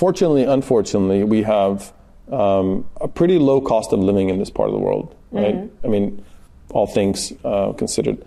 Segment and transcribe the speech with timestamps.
[0.00, 1.92] fortunately, unfortunately, we have
[2.32, 5.54] um, a pretty low cost of living in this part of the world, right?
[5.54, 5.86] Mm-hmm.
[5.86, 6.24] I mean,
[6.70, 8.24] all things uh, considered,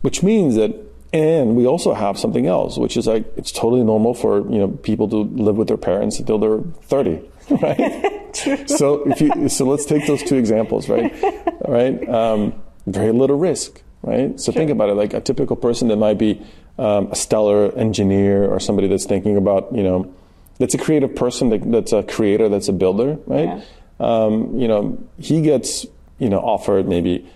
[0.00, 0.74] which means that,
[1.12, 4.68] and we also have something else, which is like it's totally normal for you know
[4.68, 7.20] people to live with their parents until they're thirty,
[7.62, 8.34] right?
[8.68, 11.14] so if you, so let's take those two examples, right?
[11.64, 14.40] All right, um, very little risk, right?
[14.40, 16.42] So think about it, like a typical person that might be
[16.76, 20.12] um, a stellar engineer or somebody that's thinking about you know
[20.58, 23.60] that's a creative person that, that's a creator that's a builder right Yeah.
[24.00, 25.86] um, you know he gets
[26.18, 27.26] you know offered maybe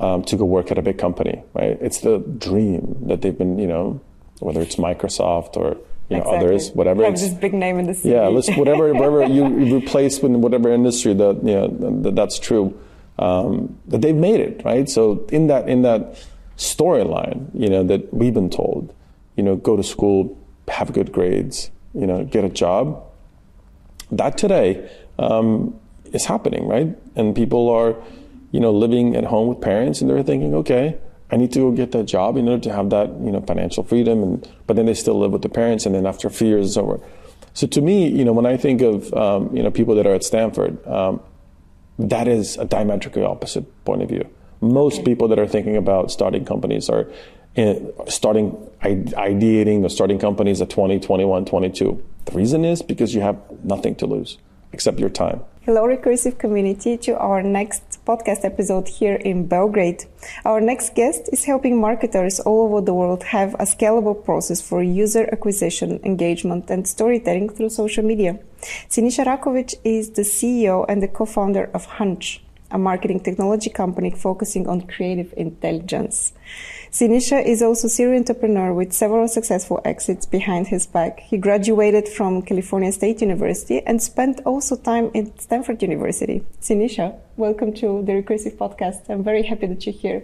[0.00, 3.58] um, to go work at a big company right it's the dream that they've been
[3.58, 4.00] you know
[4.40, 5.76] whether it's microsoft or
[6.08, 6.38] you know Exactly.
[6.38, 8.10] others whatever Have this big name in the city.
[8.10, 9.46] yeah, let's whatever whatever you
[9.76, 11.68] replace with whatever industry that you know
[12.02, 12.76] that, that's true.
[13.18, 14.88] Um, that they've made it right.
[14.88, 16.16] So in that in that
[16.56, 18.92] storyline, you know that we've been told,
[19.36, 20.36] you know, go to school,
[20.68, 23.02] have good grades, you know, get a job.
[24.10, 25.78] That today um,
[26.12, 26.96] is happening, right?
[27.16, 27.96] And people are,
[28.50, 30.98] you know, living at home with parents, and they're thinking, okay,
[31.30, 33.82] I need to go get that job in order to have that, you know, financial
[33.82, 34.22] freedom.
[34.22, 36.66] And but then they still live with the parents, and then after a few years,
[36.66, 37.00] it's over.
[37.54, 40.14] So to me, you know, when I think of um, you know people that are
[40.14, 41.20] at Stanford, um,
[41.98, 44.28] that is a diametrically opposite point of view.
[44.60, 47.10] Most people that are thinking about starting companies are
[47.54, 52.02] in, starting ideating or starting companies at 20, 21, 22.
[52.24, 54.38] The reason is because you have nothing to lose
[54.72, 55.42] except your time.
[55.64, 60.04] Hello, Recursive community, to our next podcast episode here in Belgrade.
[60.44, 64.82] Our next guest is helping marketers all over the world have a scalable process for
[64.82, 68.40] user acquisition, engagement, and storytelling through social media.
[68.88, 72.42] Sinisa Rakovic is the CEO and the co-founder of Hunch,
[72.72, 76.32] a marketing technology company focusing on creative intelligence.
[76.92, 81.20] Sinisa is also a serial entrepreneur with several successful exits behind his back.
[81.20, 86.44] He graduated from California State University and spent also time in Stanford University.
[86.60, 89.08] Sinisa, welcome to the Recursive Podcast.
[89.08, 90.22] I'm very happy that you're here.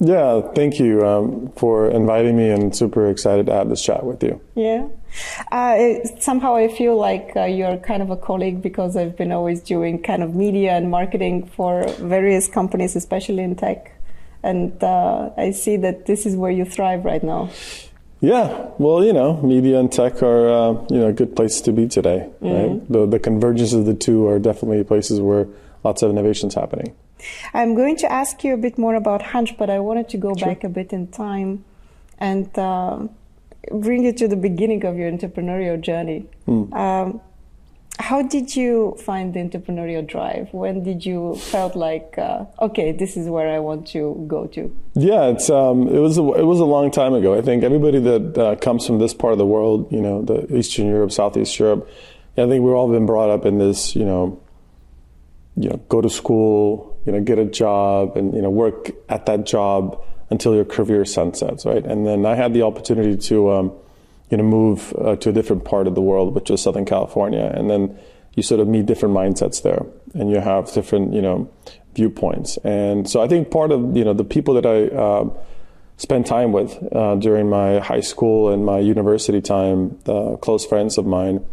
[0.00, 4.20] Yeah, thank you um, for inviting me, and super excited to have this chat with
[4.22, 4.40] you.
[4.56, 4.88] Yeah.
[5.52, 9.30] Uh, it- somehow I feel like uh, you're kind of a colleague because I've been
[9.30, 13.92] always doing kind of media and marketing for various companies, especially in tech.
[14.48, 17.50] And uh, I see that this is where you thrive right now.
[18.20, 21.72] Yeah, well, you know, media and tech are uh, you know a good place to
[21.72, 22.28] be today.
[22.40, 25.46] Right, the the convergence of the two are definitely places where
[25.84, 26.96] lots of innovations happening.
[27.52, 30.34] I'm going to ask you a bit more about Hunch, but I wanted to go
[30.34, 31.64] back a bit in time
[32.18, 33.06] and uh,
[33.70, 36.26] bring you to the beginning of your entrepreneurial journey.
[36.72, 37.20] Um,
[37.98, 40.48] how did you find the entrepreneurial drive?
[40.52, 44.74] When did you felt like, uh, okay, this is where I want to go to?
[44.94, 47.36] Yeah, it's um, it was a, it was a long time ago.
[47.36, 50.56] I think everybody that uh, comes from this part of the world, you know, the
[50.56, 51.88] Eastern Europe, Southeast Europe,
[52.36, 54.40] I think we've all been brought up in this, you know,
[55.56, 59.26] you know, go to school, you know, get a job, and you know, work at
[59.26, 60.00] that job
[60.30, 61.84] until your career sunsets, right?
[61.84, 63.72] And then I had the opportunity to, um,
[64.30, 67.52] you know, move uh, to a different part of the world, which was Southern California,
[67.54, 67.98] and then
[68.34, 71.50] you sort of meet different mindsets there, and you have different, you know,
[71.94, 72.56] viewpoints.
[72.58, 75.32] And so I think part of, you know, the people that I um,
[75.96, 79.98] spent time with uh, during my high school and my university time,
[80.40, 81.44] close friends of mine,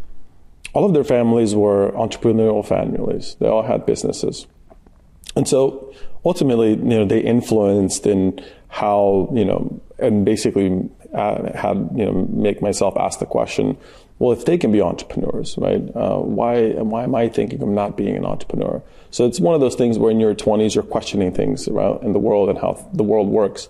[0.74, 3.35] all of their families were entrepreneurial families.
[3.40, 4.46] They all had businesses.
[5.35, 5.94] And so
[6.24, 12.28] ultimately, you know, they influenced in how, you know, and basically uh, had, you know,
[12.30, 13.78] make myself ask the question,
[14.20, 17.98] well, if they can be entrepreneurs, right, uh, why, why am I thinking of not
[17.98, 18.81] being an entrepreneur?
[19.12, 22.14] So it's one of those things where in your 20s, you're questioning things around in
[22.14, 23.68] the world and how the world works.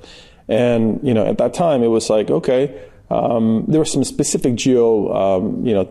[0.47, 2.79] And, you know, at that time, it was like, okay,
[3.09, 5.85] um, there were some specific geo, um, you know,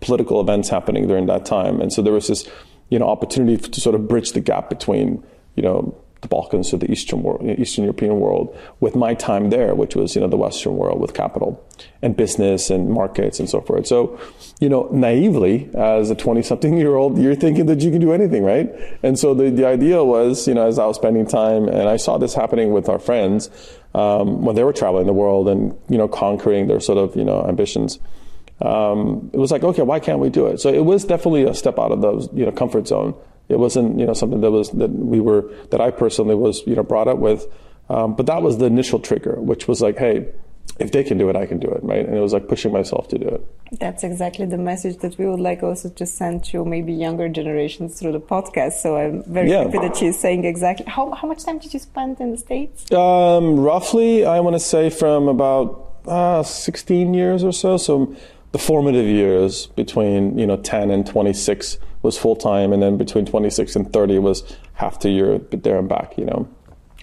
[0.00, 2.48] political events happening during that time, and so there was this,
[2.88, 5.24] you know, opportunity to sort of bridge the gap between,
[5.56, 9.74] you know, the Balkans or the Eastern world, Eastern European world, with my time there,
[9.74, 11.62] which was, you know, the Western world with capital
[12.00, 13.86] and business and markets and so forth.
[13.86, 14.18] So,
[14.60, 18.44] you know, naively, as a 20-something year old, you're thinking that you can do anything,
[18.44, 18.70] right?
[19.02, 21.96] And so the the idea was, you know, as I was spending time, and I
[21.96, 23.50] saw this happening with our friends
[23.94, 27.24] um, when they were traveling the world and you know conquering their sort of you
[27.24, 27.98] know ambitions.
[28.60, 30.60] Um, it was like, okay, why can't we do it?
[30.60, 33.14] So it was definitely a step out of the you know comfort zone.
[33.48, 36.74] It wasn't you know something that was that we were that I personally was you
[36.76, 37.46] know brought up with,
[37.88, 40.28] um, but that was the initial trigger, which was like, hey,
[40.78, 42.04] if they can do it, I can do it, right?
[42.06, 43.46] And it was like pushing myself to do it.
[43.78, 47.98] That's exactly the message that we would like also to send to maybe younger generations
[48.00, 48.74] through the podcast.
[48.74, 49.64] So I'm very Yeah.
[49.64, 50.86] happy that she's saying exactly.
[50.88, 52.90] How, how much time did you spend in the States?
[52.90, 57.76] Um, roughly, I want to say from about uh, 16 years or so.
[57.76, 58.14] So
[58.52, 63.24] the formative years between you know 10 and 26 was full time, and then between
[63.26, 64.42] 26 and 30 was
[64.74, 66.16] half the year, but there and back.
[66.18, 66.48] You know.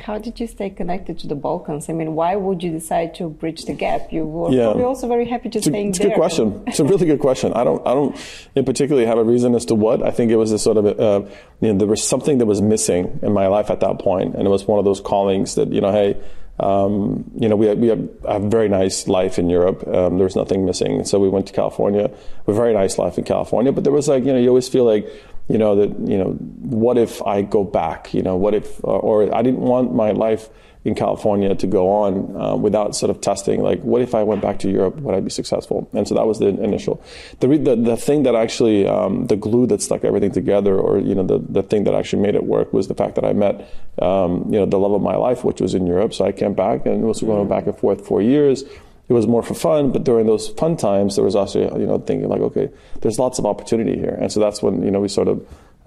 [0.01, 1.89] How did you stay connected to the Balkans?
[1.89, 4.13] I mean, why would you decide to bridge the gap?
[4.13, 4.67] You were Yeah.
[4.67, 6.09] probably also very happy to a, staying it's a there.
[6.11, 6.63] good question.
[6.67, 7.51] It's a really good question.
[7.51, 8.15] I don't, I don't,
[8.55, 10.01] in particularly have a reason as to what.
[10.01, 11.27] I think it was a sort of, uh,
[11.59, 14.47] you know, there was something that was missing in my life at that point, and
[14.47, 16.15] it was one of those callings that, you know, hey,
[16.59, 19.87] um, you know, we we have a very nice life in Europe.
[19.87, 22.09] Um, there was nothing missing, so we went to California.
[22.45, 24.49] We have A very nice life in California, but there was like, you know, you
[24.49, 25.07] always feel like,
[25.47, 28.13] you know, that, you know, what if I go back?
[28.13, 30.49] You know, what if, or, or I didn't want my life
[30.89, 34.41] in California to go on uh, without sort of testing, like, what if I went
[34.41, 34.95] back to Europe?
[34.97, 35.89] Would I be successful?
[35.93, 37.01] And so that was the initial.
[37.39, 40.99] The re- the, the thing that actually, um, the glue that stuck everything together, or
[40.99, 43.33] you know, the the thing that actually made it work was the fact that I
[43.33, 43.55] met,
[44.01, 46.13] um, you know, the love of my life, which was in Europe.
[46.13, 48.63] So I came back and was going back and forth for years.
[49.09, 51.97] It was more for fun, but during those fun times, there was also, you know,
[51.97, 52.69] thinking like, okay,
[53.01, 55.37] there's lots of opportunity here, and so that's when you know we sort of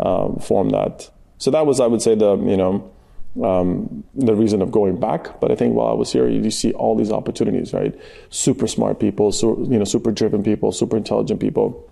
[0.00, 1.10] um, formed that.
[1.38, 2.90] So that was, I would say, the you know
[3.42, 5.40] um, the reason of going back.
[5.40, 7.94] But I think while I was here, you, you see all these opportunities, right?
[8.30, 11.88] Super smart people, so, you know, super driven people, super intelligent people.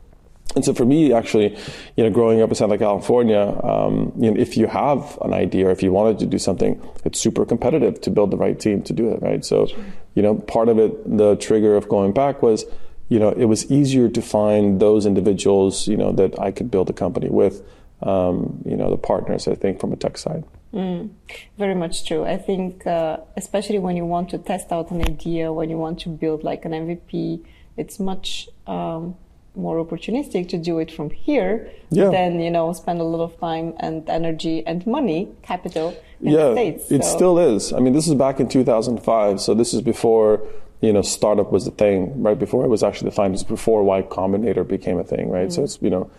[0.57, 1.57] And so for me, actually,
[1.97, 5.69] you know, growing up in Southern California, um, you know, if you have an idea
[5.69, 8.83] or if you wanted to do something, it's super competitive to build the right team
[8.83, 9.45] to do it, right?
[9.45, 9.69] So,
[10.15, 12.65] you know, part of it, the trigger of going back was,
[13.09, 16.91] you know, it was easier to find those individuals, you know, that I could build
[16.91, 17.63] a company with,
[18.03, 20.43] um, you know, the partners, I think, from a tech side.
[20.73, 22.25] Very much true.
[22.25, 25.99] I think, uh, especially when you want to test out an idea, when you want
[26.01, 27.41] to build like an MVP,
[27.77, 29.17] it's much um,
[29.57, 32.11] more opportunistic to do it from here Yeah.
[32.11, 35.89] than you know spend a lot of time and energy and money, capital
[36.23, 36.91] in yeah, the states.
[36.93, 37.73] it So- still is.
[37.73, 40.41] I mean, this is back in 2005, so this is before
[40.81, 42.39] you know startup was the thing, right?
[42.39, 45.53] Before it was actually defined as before Y Combinator became a thing, right?
[45.53, 46.11] So it's you know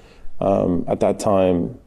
[0.42, 1.80] um, at that time.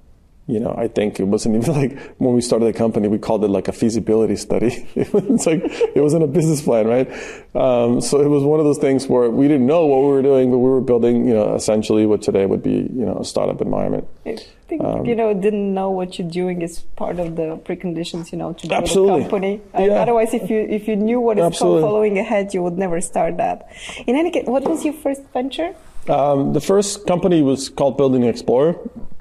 [0.46, 3.44] You know, I think it wasn't even like when we started the company, we called
[3.44, 4.88] it like a feasibility study.
[4.94, 7.08] it's like it wasn't a business plan, right?
[7.54, 10.22] Um, so it was one of those things where we didn't know what we were
[10.22, 13.24] doing, but we were building, you know, essentially what today would be, you know, a
[13.24, 14.06] startup environment.
[14.26, 14.36] I
[14.68, 18.38] think Um, you know didn't know what you're doing is part of the preconditions you
[18.38, 19.20] know to build Absolutely.
[19.20, 19.60] a company.
[19.78, 20.02] Uh, Yeah.
[20.02, 23.68] Otherwise, if you if you knew what is following ahead, you would never start that.
[24.06, 25.74] In any case, what was your first venture?
[26.08, 28.76] Um, the first company was called Building Explorer.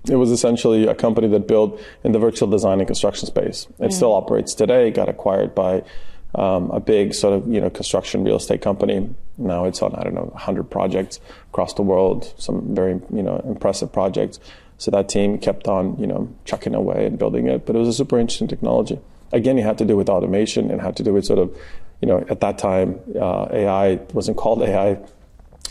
[0.09, 3.68] It was essentially a company that built in the virtual design and construction space.
[3.80, 4.91] It still operates today.
[4.91, 5.83] Got acquired by
[6.35, 9.09] um, a big sort of you know construction real estate company.
[9.38, 11.19] Now it's on I don't know 100 projects
[11.51, 12.33] across the world.
[12.38, 14.39] Some very you know impressive projects.
[14.77, 17.65] So that team kept on you know chucking away and building it.
[17.65, 19.00] But it was a super interesting technology.
[19.31, 21.57] Again, it had to do with automation and had to do with sort of
[22.01, 24.97] you know at that time uh, AI wasn't called AI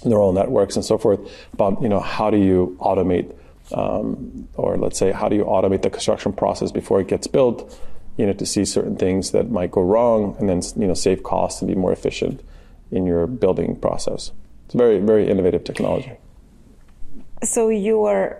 [0.05, 1.21] neural networks and so forth
[1.53, 3.35] about you know how do you automate
[3.73, 7.79] um, or let's say how do you automate the construction process before it gets built
[8.17, 11.23] you know to see certain things that might go wrong and then you know save
[11.23, 12.43] costs and be more efficient
[12.91, 14.33] in your building process
[14.67, 16.13] it's very very innovative technology
[17.45, 18.39] So you were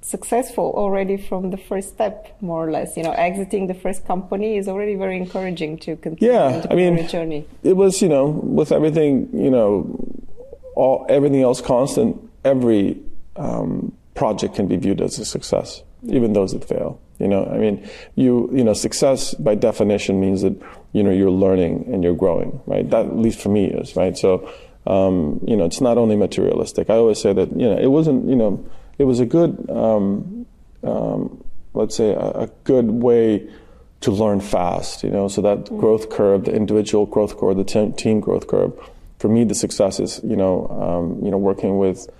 [0.00, 2.96] successful already from the first step, more or less.
[2.96, 7.08] You know, exiting the first company is already very encouraging to continue Yeah, I mean,
[7.08, 7.46] journey.
[7.62, 9.98] it was you know with everything you know
[10.74, 13.00] all everything else constant every
[13.36, 17.44] um, project can be viewed as a success even those that fail you know?
[17.46, 20.60] I mean you you know success by definition means that
[20.92, 22.88] you know you're learning and you're growing right?
[22.88, 24.16] That at least for me is right?
[24.16, 24.50] So
[24.86, 26.90] um, you know it's not only materialistic.
[26.90, 28.64] I always say that you know it wasn't you know
[28.98, 30.46] it was a good um,
[30.82, 33.48] um, let's say a, a good way
[34.00, 38.20] to learn fast, you know, so that growth curve, the individual growth curve, the team
[38.20, 38.72] growth curve.
[39.24, 42.10] For me, the success is, you know, um, you know, working with,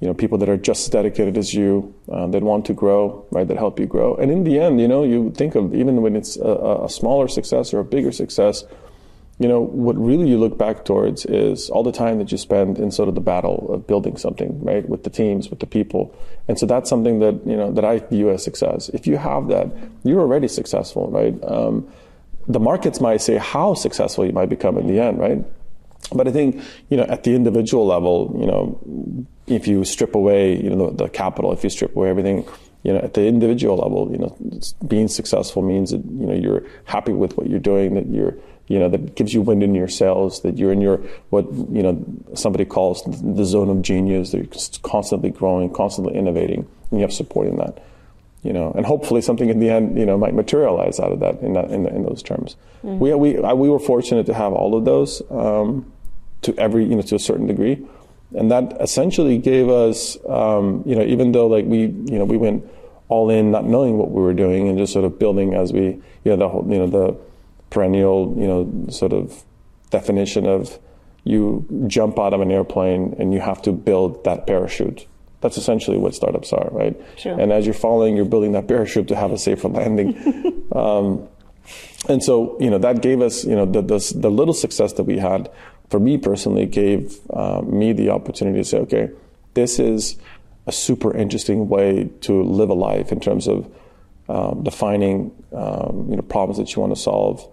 [0.00, 3.26] you know, people that are just as dedicated as you, uh, that want to grow,
[3.30, 4.14] right, that help you grow.
[4.14, 7.28] And in the end, you know, you think of even when it's a, a smaller
[7.28, 8.64] success or a bigger success,
[9.38, 12.78] you know, what really you look back towards is all the time that you spend
[12.78, 16.16] in sort of the battle of building something, right, with the teams, with the people.
[16.48, 18.88] And so that's something that, you know, that I view as success.
[18.94, 19.66] If you have that,
[20.04, 21.34] you're already successful, right?
[21.44, 21.86] Um,
[22.48, 25.44] the markets might say how successful you might become in the end, right?
[26.14, 30.60] But I think, you know, at the individual level, you know, if you strip away,
[30.60, 32.46] you know, the, the capital, if you strip away everything,
[32.82, 34.36] you know, at the individual level, you know,
[34.86, 38.34] being successful means that, you know, you're happy with what you're doing, that you're,
[38.68, 40.98] you know, that gives you wind in your sails, that you're in your,
[41.30, 42.02] what, you know,
[42.34, 47.12] somebody calls the zone of genius, that you're constantly growing, constantly innovating, and you have
[47.12, 47.82] support in that,
[48.42, 51.40] you know, and hopefully something in the end, you know, might materialize out of that
[51.40, 52.56] in that, in, in those terms.
[52.84, 52.98] Mm-hmm.
[52.98, 55.92] We, we, I, we were fortunate to have all of those, um,
[56.42, 57.86] to every, you know, to a certain degree.
[58.34, 62.36] and that essentially gave us, um, you know, even though like we, you know, we
[62.36, 62.64] went
[63.08, 65.80] all in, not knowing what we were doing, and just sort of building as we,
[65.80, 67.16] you know, the whole, you know, the
[67.70, 69.42] perennial, you know, sort of
[69.90, 70.78] definition of
[71.24, 75.06] you jump out of an airplane and you have to build that parachute.
[75.40, 77.00] That's essentially what startups are, right?
[77.16, 77.38] Sure.
[77.38, 80.68] And as you're falling, you're building that parachute to have a safer landing.
[80.72, 81.28] um,
[82.08, 85.04] and so, you know, that gave us, you know, the, the, the little success that
[85.04, 85.50] we had,
[85.90, 89.10] for me personally, gave uh, me the opportunity to say, okay,
[89.54, 90.16] this is
[90.66, 93.70] a super interesting way to live a life in terms of
[94.28, 97.46] um, defining, um, you know, problems that you want to solve,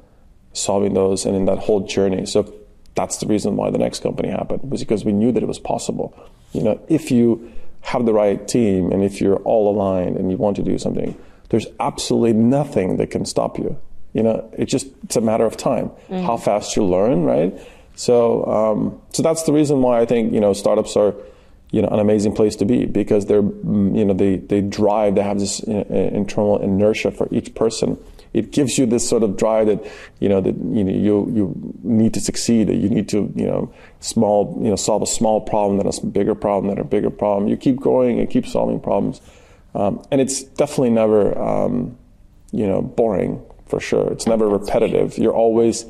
[0.53, 2.27] solving those, and in that whole journey.
[2.27, 2.53] So
[2.93, 5.59] that's the reason why the next company happened was because we knew that it was
[5.59, 6.15] possible.
[6.53, 7.51] You know, if you
[7.81, 11.17] have the right team and if you're all aligned and you want to do something,
[11.49, 13.79] there's absolutely nothing that can stop you.
[14.13, 16.25] You know, it just it's a matter of time, mm-hmm.
[16.25, 17.57] how fast you learn, right?
[17.97, 21.15] So, um, so that's the reason why I think you know startups are,
[21.71, 25.23] you know, an amazing place to be because they're, you know, they they drive, they
[25.23, 27.97] have this internal inertia for each person.
[28.33, 29.83] It gives you this sort of drive that
[30.19, 33.47] you know that you know you you need to succeed, that you need to you
[33.47, 37.09] know small you know solve a small problem, then a bigger problem, then a bigger
[37.09, 37.49] problem.
[37.49, 39.21] You keep growing and keep solving problems,
[39.73, 41.97] um, and it's definitely never um,
[42.51, 44.07] you know boring for sure.
[44.11, 45.17] It's never repetitive.
[45.17, 45.85] You're always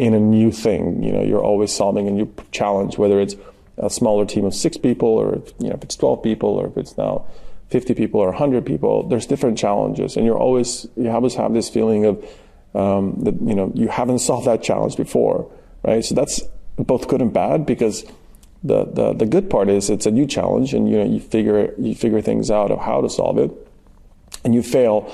[0.00, 1.02] in a new thing.
[1.02, 3.36] You know, you're always solving a new challenge, whether it's
[3.76, 6.76] a smaller team of six people, or you know, if it's 12 people, or if
[6.78, 7.26] it's now
[7.68, 9.06] 50 people or 100 people.
[9.06, 12.24] There's different challenges, and you're always you always have this feeling of
[12.74, 15.50] um, that you know you haven't solved that challenge before,
[15.84, 16.02] right?
[16.02, 16.40] So that's
[16.76, 18.04] both good and bad because
[18.62, 21.74] the, the, the good part is it's a new challenge, and you know you figure
[21.76, 23.50] you figure things out of how to solve it,
[24.44, 25.12] and you fail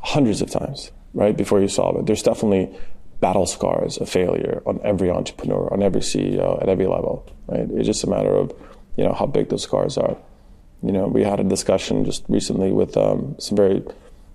[0.00, 2.06] hundreds of times right, before you solve it.
[2.06, 2.76] There's definitely
[3.20, 7.68] battle scars of failure on every entrepreneur, on every CEO, at every level, right?
[7.72, 8.52] It's just a matter of,
[8.96, 10.16] you know, how big those scars are.
[10.82, 13.82] You know, we had a discussion just recently with um, some very,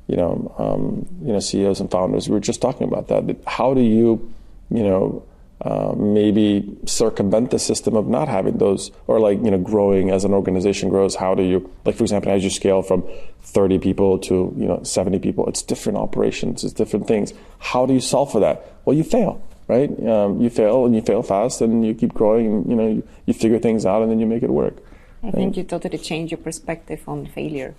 [0.08, 2.28] you know, um, you know, CEOs and founders.
[2.28, 3.38] We were just talking about that.
[3.48, 4.34] How do you,
[4.70, 5.24] you know,
[5.63, 10.25] uh, maybe circumvent the system of not having those, or like you know, growing as
[10.25, 11.15] an organization grows.
[11.15, 13.08] How do you, like for example, as you scale from
[13.43, 17.34] 30 people to you know 70 people, it's different operations, it's different things.
[17.60, 18.74] How do you solve for that?
[18.84, 19.89] Well, you fail, right?
[20.05, 23.08] Um, you fail and you fail fast, and you keep growing, and you know you,
[23.25, 24.75] you figure things out, and then you make it work.
[25.22, 25.36] I right?
[25.36, 27.74] think you totally change your perspective on failure.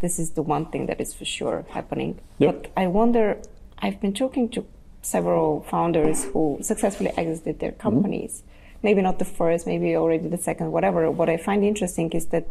[0.00, 2.20] This is the one thing that is for sure happening.
[2.38, 2.62] Yep.
[2.64, 3.38] But I wonder.
[3.78, 4.64] I've been talking to
[5.04, 7.80] several founders who successfully exited their mm-hmm.
[7.80, 8.32] companies.
[8.32, 8.78] Mm-hmm.
[8.82, 11.10] Maybe not the first, maybe already the second, whatever.
[11.10, 12.46] What I find interesting is that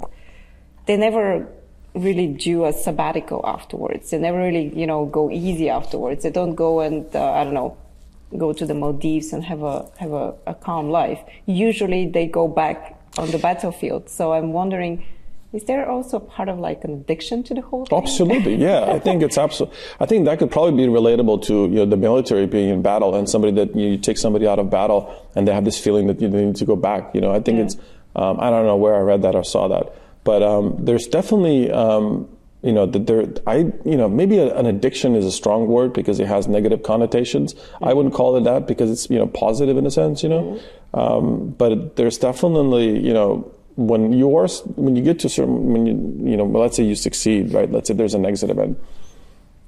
[0.86, 1.48] they never
[1.94, 4.10] really do a sabbatical afterwards.
[4.10, 6.24] They never really, you know, go easy afterwards.
[6.24, 7.78] They don't go and uh, I don't know,
[8.38, 11.20] go to the Maldives and have a have a, a calm life.
[11.46, 14.10] Usually they go back on the battlefield.
[14.10, 15.06] So I'm wondering
[15.54, 17.98] is there also part of like an addiction to the whole thing?
[17.98, 18.86] Absolutely, yeah.
[18.88, 19.78] I think it's absolutely.
[20.00, 23.16] I think that could probably be relatable to you know the military being in battle
[23.16, 26.20] and somebody that you, take somebody out of battle and they have this feeling that
[26.20, 27.14] you need to go back.
[27.14, 27.66] You know, I think yeah.
[27.66, 27.78] it's.
[28.16, 31.72] Um, I don't know where I read that or saw that, but um, there's definitely.
[31.72, 32.30] Um,
[32.64, 35.92] you know, that there, I, you know, maybe a, an addiction is a strong word
[35.92, 37.54] because it has negative connotations.
[37.54, 37.84] Mm-hmm.
[37.84, 40.44] I wouldn't call it that because it's, you know, positive in a sense, you know.
[40.94, 40.98] Mm-hmm.
[40.98, 45.86] Um, but there's definitely, you know, when you are when you get to certain when
[45.86, 47.72] you you know let's say you succeed right?
[47.72, 48.77] Let's say there's an exit event.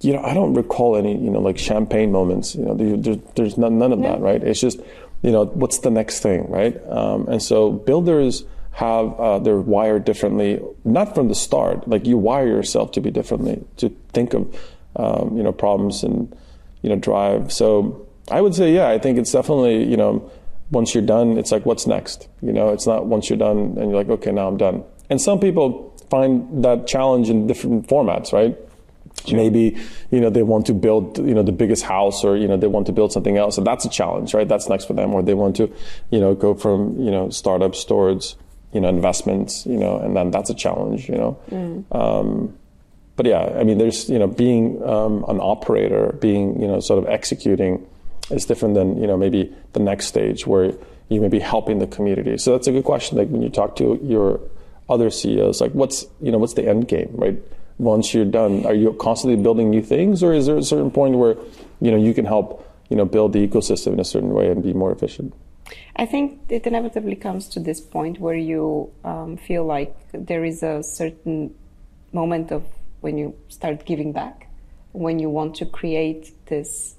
[0.02, 3.58] You know I don't recall any you know like champagne moments you know there, there's
[3.58, 4.44] none, none of that right?
[4.44, 4.80] It's just
[5.22, 6.80] you know what's the next thing right?
[6.90, 8.44] Um, and so builders
[8.74, 11.88] have uh, they're wired differently not from the start.
[11.88, 14.56] Like you wire yourself to be differently to think of
[14.98, 16.36] um, you know problems and
[16.82, 17.52] you know drive.
[17.52, 20.30] So I would say yeah I think it's definitely you know
[20.72, 22.28] once you're done, it's like, what's next?
[22.42, 24.84] You know, it's not once you're done and you're like, okay, now I'm done.
[25.10, 28.58] And some people find that challenge in different formats, right?
[29.26, 29.38] Sure.
[29.38, 29.78] Maybe,
[30.12, 32.68] you know, they want to build, you know, the biggest house or, you know, they
[32.68, 33.58] want to build something else.
[33.58, 34.48] And that's a challenge, right?
[34.48, 35.14] That's next for them.
[35.14, 35.72] Or they want to,
[36.10, 38.36] you know, go from, you know, startups towards,
[38.74, 41.40] you know, investments, you know, and then that's a challenge, you know.
[41.50, 41.96] Mm.
[41.96, 42.58] Um,
[43.16, 47.02] but yeah, I mean, there's, you know, being um, an operator, being, you know, sort
[47.02, 47.88] of executing,
[48.30, 50.74] is different than you know maybe the next stage where
[51.10, 52.38] you may be helping the community.
[52.38, 53.18] So that's a good question.
[53.18, 54.40] Like when you talk to your
[54.90, 57.38] other CEOs, like what's you know what's the end game, right?
[57.78, 61.18] Once you're done, are you constantly building new things, or is there a certain point
[61.18, 61.36] where
[61.82, 64.64] you know you can help you know build the ecosystem in a certain way and
[64.64, 65.34] be more efficient?
[65.96, 70.62] I think it inevitably comes to this point where you um, feel like there is
[70.62, 71.56] a certain
[72.12, 72.64] moment of
[73.02, 74.48] when you start giving back,
[74.92, 76.95] when you want to create this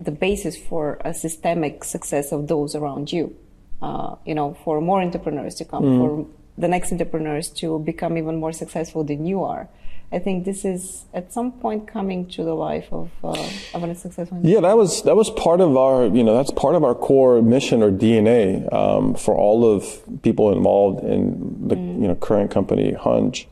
[0.00, 3.36] the basis for a systemic success of those around you.
[3.82, 5.98] uh, you know, for more entrepreneurs to come, mm.
[5.98, 6.26] for
[6.58, 9.68] the next entrepreneurs to become even more successful than you are.
[10.12, 13.94] I think this is at some point coming to the life of uh, of a
[13.94, 14.40] successful.
[14.42, 17.40] Yeah, that was that was part of our you know that's part of our core
[17.40, 22.02] mission or DNA um, for all of people involved in the mm.
[22.02, 23.46] you know current company Hunch.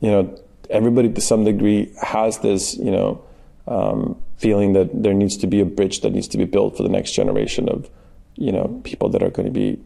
[0.00, 0.38] You know,
[0.70, 3.24] everybody to some degree has this you know
[3.66, 6.82] um, feeling that there needs to be a bridge that needs to be built for
[6.82, 7.90] the next generation of
[8.36, 9.78] you know people that are going to be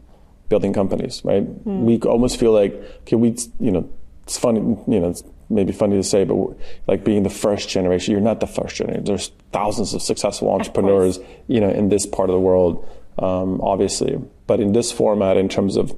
[0.49, 1.43] building companies, right?
[1.65, 1.83] Mm.
[1.83, 3.89] We almost feel like okay, we you know
[4.23, 6.35] it's funny you know it's maybe funny to say, but
[6.87, 9.03] like being the first generation, you're not the first generation.
[9.03, 12.87] There's thousands of successful entrepreneurs, of you know, in this part of the world,
[13.19, 14.17] um, obviously.
[14.47, 15.95] But in this format, in terms of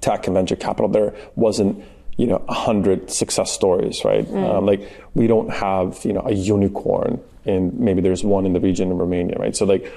[0.00, 1.84] tech and venture capital, there wasn't
[2.16, 4.26] you know a hundred success stories, right?
[4.26, 4.58] Mm.
[4.58, 8.60] Um, like we don't have you know a unicorn, and maybe there's one in the
[8.60, 9.56] region in Romania, right?
[9.56, 9.92] So like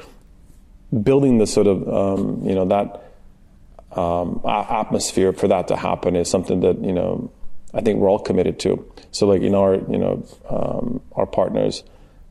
[1.04, 3.12] building the sort of um, you know that
[3.98, 7.32] um, atmosphere for that to happen is something that you know
[7.74, 8.90] I think we're all committed to.
[9.12, 11.84] So like in our you know um, our partners,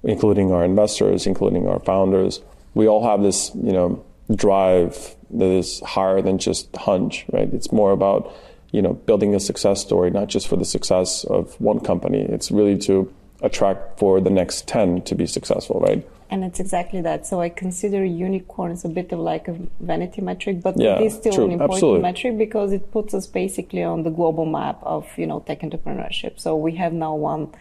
[0.02, 2.40] including our investors, including our founders,
[2.74, 7.52] we all have this you know drive that is higher than just hunch, right?
[7.52, 8.32] It's more about
[8.74, 12.22] you know building a success story, not just for the success of one company.
[12.22, 16.04] It's really to attract for the next ten to be successful, right?
[16.28, 17.24] And it's exactly that.
[17.24, 21.14] So I consider unicorns a bit of like a vanity metric, but yeah, it is
[21.14, 21.44] still true.
[21.44, 22.02] an important Absolutely.
[22.02, 26.40] metric because it puts us basically on the global map of you know tech entrepreneurship.
[26.40, 27.54] So we have now one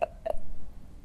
[0.00, 0.06] uh,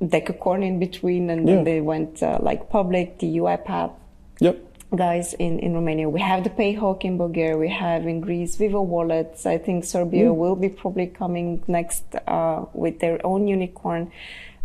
[0.01, 1.55] decacorn in between, and yeah.
[1.55, 3.91] then they went uh, like public, the UiPath.
[4.39, 6.09] Yep guys in, in Romania.
[6.09, 7.57] We have the Payhawk in Bulgaria.
[7.57, 9.45] We have in Greece Viva Wallets.
[9.45, 10.35] I think Serbia mm.
[10.35, 14.11] will be probably coming next uh, with their own unicorn.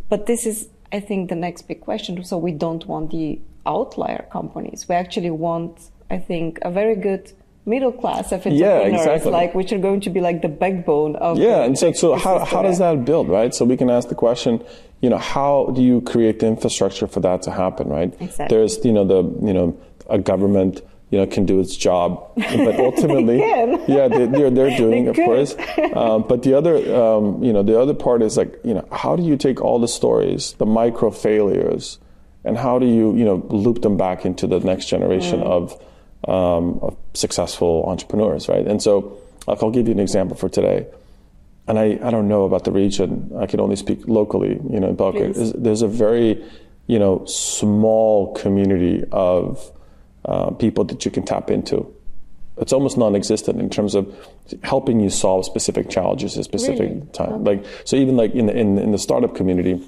[0.08, 2.22] But this is I think the next big question.
[2.24, 4.86] So we don't want the outlier companies.
[4.88, 7.32] We actually want, I think, a very good
[7.66, 9.32] middle class of entrepreneurs, yeah, exactly.
[9.32, 11.38] like which are going to be like the backbone of.
[11.38, 13.54] Yeah, and so so how how does that build, right?
[13.54, 14.62] So we can ask the question,
[15.00, 18.14] you know, how do you create the infrastructure for that to happen, right?
[18.20, 18.56] Exactly.
[18.56, 19.76] There's you know the you know
[20.08, 20.80] a government
[21.14, 22.28] you know, can do its job.
[22.36, 25.54] But ultimately, yeah, they, are they're doing, they of course.
[25.94, 29.14] Um, but the other, um, you know, the other part is like, you know, how
[29.14, 32.00] do you take all the stories, the micro failures,
[32.42, 35.44] and how do you, you know, loop them back into the next generation mm.
[35.44, 35.72] of,
[36.26, 38.66] um, of successful entrepreneurs, right?
[38.66, 40.86] And so, like, I'll give you an example for today.
[41.68, 43.30] And I, I don't know about the region.
[43.38, 45.34] I can only speak locally, you know, in Belgrade.
[45.36, 46.44] There's a very,
[46.88, 49.70] you know, small community of
[50.24, 51.92] uh, people that you can tap into.
[52.56, 54.14] It's almost non-existent in terms of
[54.62, 57.06] helping you solve specific challenges at a specific really?
[57.12, 57.32] time.
[57.32, 57.56] Okay.
[57.56, 59.82] Like so, even like in the, in, in the startup community,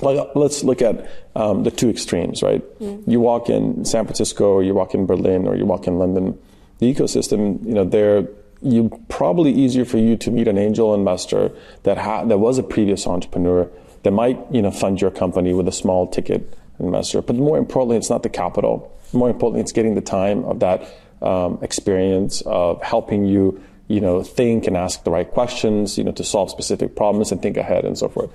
[0.00, 2.62] like let's look at um, the two extremes, right?
[2.80, 3.06] Mm.
[3.06, 6.38] You walk in San Francisco, or you walk in Berlin, or you walk in London.
[6.78, 8.28] The ecosystem, you know, there
[8.62, 11.52] you probably easier for you to meet an angel investor
[11.84, 13.70] that ha- that was a previous entrepreneur
[14.02, 17.22] that might you know fund your company with a small ticket investor.
[17.22, 20.88] But more importantly, it's not the capital more importantly, it's getting the time of that
[21.22, 26.12] um, experience of helping you, you know, think and ask the right questions, you know,
[26.12, 28.30] to solve specific problems and think ahead and so forth.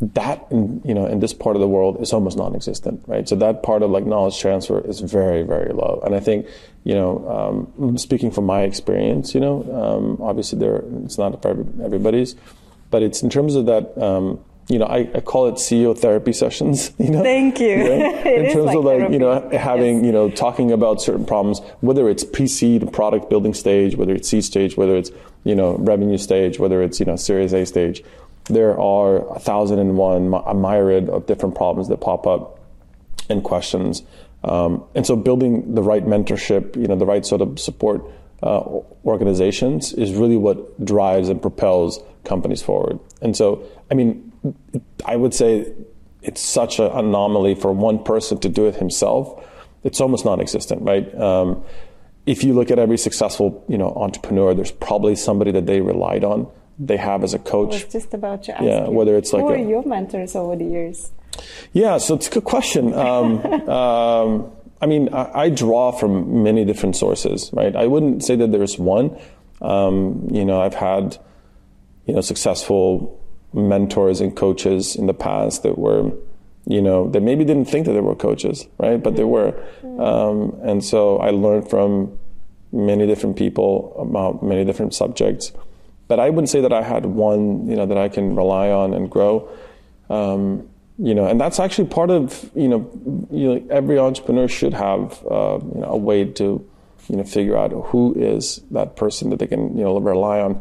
[0.00, 3.28] That, you know, in this part of the world is almost non-existent, right?
[3.28, 6.00] So that part of like knowledge transfer is very, very low.
[6.04, 6.46] And I think,
[6.84, 11.66] you know, um, speaking from my experience, you know, um, obviously there, it's not for
[11.82, 12.36] everybody's,
[12.90, 14.38] but it's in terms of that, um,
[14.68, 16.92] you know, I, I, call it CEO therapy sessions.
[16.98, 17.76] You know, thank you.
[17.76, 18.26] Right?
[18.26, 19.12] In terms like of like, therapy.
[19.14, 20.06] you know, having yes.
[20.06, 24.44] you know, talking about certain problems, whether it's pre-seed product building stage, whether it's seed
[24.44, 25.10] stage, whether it's
[25.44, 28.04] you know revenue stage, whether it's you know Series A stage,
[28.44, 32.58] there are a thousand and one a myriad of different problems that pop up
[33.30, 34.02] and questions.
[34.44, 38.02] Um, and so, building the right mentorship, you know, the right sort of support
[38.42, 38.62] uh,
[39.04, 43.00] organizations is really what drives and propels companies forward.
[43.20, 44.27] And so, I mean,
[45.04, 45.72] I would say
[46.22, 49.44] it's such an anomaly for one person to do it himself.
[49.84, 51.14] It's almost non-existent, right?
[51.18, 51.64] Um,
[52.26, 56.24] if you look at every successful, you know, entrepreneur, there's probably somebody that they relied
[56.24, 56.46] on,
[56.78, 57.70] they have as a coach.
[57.72, 58.90] I was just about to ask yeah, you.
[58.90, 61.10] whether it's like who a, are your mentors over the years?
[61.72, 62.92] Yeah, so it's a good question.
[62.92, 67.74] Um, um, I mean, I, I, draw from many different sources, right?
[67.74, 69.18] I wouldn't say that there's one.
[69.60, 71.18] Um, you know, I've had,
[72.06, 73.17] you know, successful
[73.52, 76.12] mentors and coaches in the past that were,
[76.66, 79.02] you know, that maybe didn't think that they were coaches, right?
[79.02, 79.54] But they were.
[79.98, 82.18] Um, and so I learned from
[82.72, 85.52] many different people about many different subjects.
[86.06, 88.94] But I wouldn't say that I had one, you know, that I can rely on
[88.94, 89.48] and grow.
[90.08, 94.74] Um, you know, and that's actually part of, you know, you know every entrepreneur should
[94.74, 96.68] have, uh, you know, a way to
[97.08, 100.60] you know figure out who is that person that they can you know rely on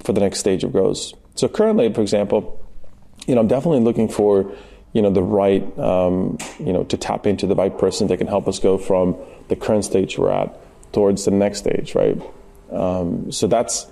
[0.00, 1.12] for the next stage of growth.
[1.36, 2.60] So currently, for example,
[3.26, 4.52] you know I'm definitely looking for
[4.92, 8.26] you know the right um, you know to tap into the right person that can
[8.26, 9.16] help us go from
[9.48, 10.58] the current stage we're at
[10.92, 12.20] towards the next stage, right?
[12.72, 13.86] Um, so that's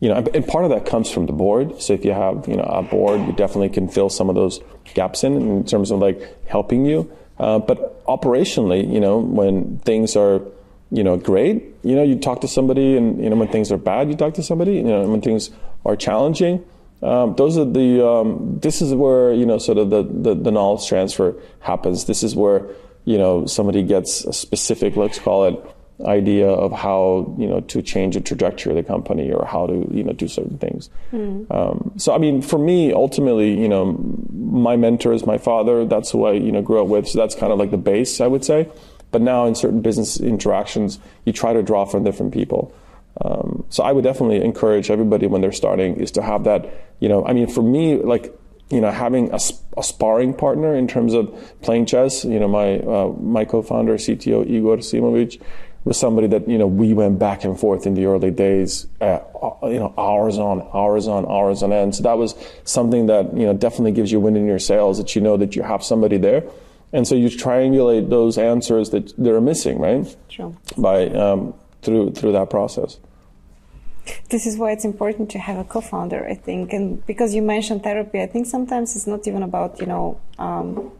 [0.00, 1.80] you know, and part of that comes from the board.
[1.80, 4.60] So if you have you know a board, you definitely can fill some of those
[4.94, 7.10] gaps in in terms of like helping you.
[7.38, 10.42] Uh, but operationally, you know, when things are
[10.90, 13.78] you know great, you know, you talk to somebody, and you know when things are
[13.78, 14.74] bad, you talk to somebody.
[14.74, 15.50] You know, when things
[15.86, 16.64] are challenging,
[17.02, 18.06] um, those are the.
[18.06, 22.04] Um, this is where you know sort of the, the the knowledge transfer happens.
[22.04, 22.68] This is where
[23.04, 25.74] you know somebody gets a specific, let's call it
[26.06, 29.88] idea of how you know to change the trajectory of the company or how to
[29.90, 30.90] you know do certain things.
[31.12, 31.50] Mm.
[31.50, 33.98] Um, so I mean, for me, ultimately, you know,
[34.32, 35.84] my mentor is my father.
[35.84, 37.08] That's who I you know grew up with.
[37.08, 38.68] So that's kind of like the base, I would say.
[39.10, 42.74] But now in certain business interactions, you try to draw from different people.
[43.20, 46.72] Um, so I would definitely encourage everybody when they're starting is to have that.
[47.00, 48.34] You know, I mean, for me, like
[48.70, 49.38] you know, having a,
[49.76, 52.24] a, sparring partner in terms of playing chess.
[52.24, 55.42] You know, my uh, my co-founder, CTO Igor Simovic,
[55.84, 59.20] was somebody that you know we went back and forth in the early days, uh,
[59.64, 61.94] you know, hours on, hours on, hours on end.
[61.94, 65.14] So that was something that you know definitely gives you wind in your sails that
[65.14, 66.44] you know that you have somebody there,
[66.94, 70.16] and so you triangulate those answers that they're missing, right?
[70.28, 70.56] Sure.
[70.78, 72.98] By um, through through that process.
[74.30, 77.84] This is why it's important to have a co-founder, I think, and because you mentioned
[77.84, 80.20] therapy, I think sometimes it's not even about you know.
[80.38, 80.92] Um,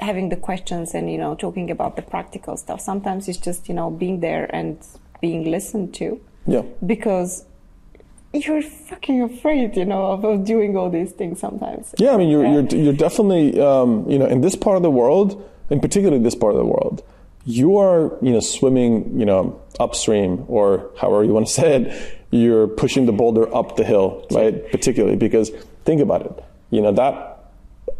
[0.00, 2.80] having the questions and you know talking about the practical stuff.
[2.80, 4.78] Sometimes it's just you know being there and
[5.20, 6.20] being listened to.
[6.46, 6.62] Yeah.
[6.84, 7.44] Because
[8.32, 11.94] you're fucking afraid, you know, of, doing all these things sometimes.
[11.98, 14.90] Yeah, I mean, you're you're, you're definitely um, you know in this part of the
[14.90, 17.02] world, in particular this part of the world,
[17.48, 22.14] you are you know swimming you know upstream or however you want to say it.
[22.30, 24.70] You're pushing the boulder up the hill, right?
[24.70, 25.48] Particularly because
[25.84, 27.38] think about it, you know that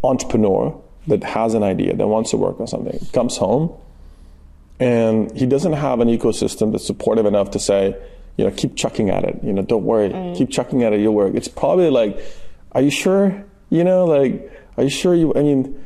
[0.05, 3.73] entrepreneur that has an idea, that wants to work on something, comes home,
[4.79, 7.97] and he doesn't have an ecosystem that's supportive enough to say,
[8.37, 9.43] you know, keep chucking at it.
[9.43, 10.37] You know, don't worry, mm.
[10.37, 11.01] keep chucking at it.
[11.01, 11.35] You'll work.
[11.35, 12.21] It's probably like,
[12.73, 13.45] are you sure?
[13.71, 15.33] You know, like, are you sure you?
[15.35, 15.83] I mean,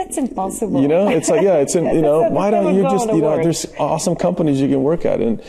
[0.00, 0.80] that's impossible.
[0.80, 3.32] You know, it's like yeah, it's in, you know, why don't you just you know,
[3.32, 3.42] work.
[3.42, 5.42] there's awesome companies you can work at, and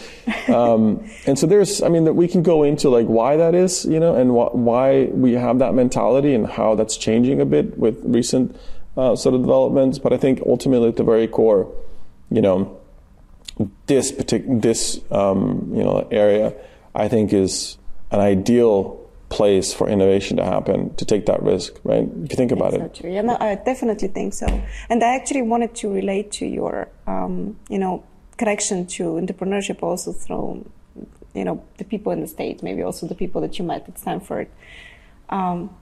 [0.50, 3.86] um, and so there's, I mean, that we can go into like why that is,
[3.86, 7.78] you know, and wh- why we have that mentality and how that's changing a bit
[7.78, 8.56] with recent
[8.98, 10.00] uh, sort of developments.
[10.00, 11.74] But I think ultimately at the very core,
[12.30, 12.78] you know,
[13.86, 16.54] this particular this um, you know area,
[16.94, 17.78] I think is
[18.12, 19.01] an ideal
[19.32, 22.08] place for innovation to happen to take that risk, right?
[22.24, 22.94] If you think about it.
[22.94, 23.12] True.
[23.12, 24.48] Yeah, no, I definitely think so.
[24.90, 28.04] And I actually wanted to relate to your, um, you know,
[28.38, 30.70] connection to entrepreneurship also through,
[31.34, 33.98] you know, the people in the state, maybe also the people that you met at
[33.98, 34.48] Stanford.
[35.30, 35.76] Um,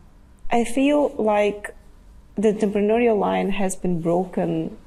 [0.52, 1.76] I feel like
[2.36, 4.78] the entrepreneurial line has been broken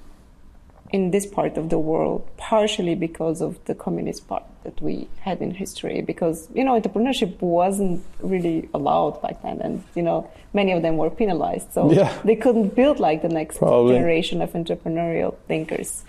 [0.92, 5.40] in this part of the world, partially because of the communist part that we had
[5.40, 9.60] in history, because, you know, entrepreneurship wasn't really allowed back then.
[9.62, 11.72] And, you know, many of them were penalized.
[11.72, 12.16] So yeah.
[12.24, 13.94] they couldn't build like the next Probably.
[13.94, 16.04] generation of entrepreneurial thinkers.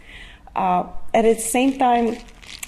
[0.55, 2.17] Uh, at the same time,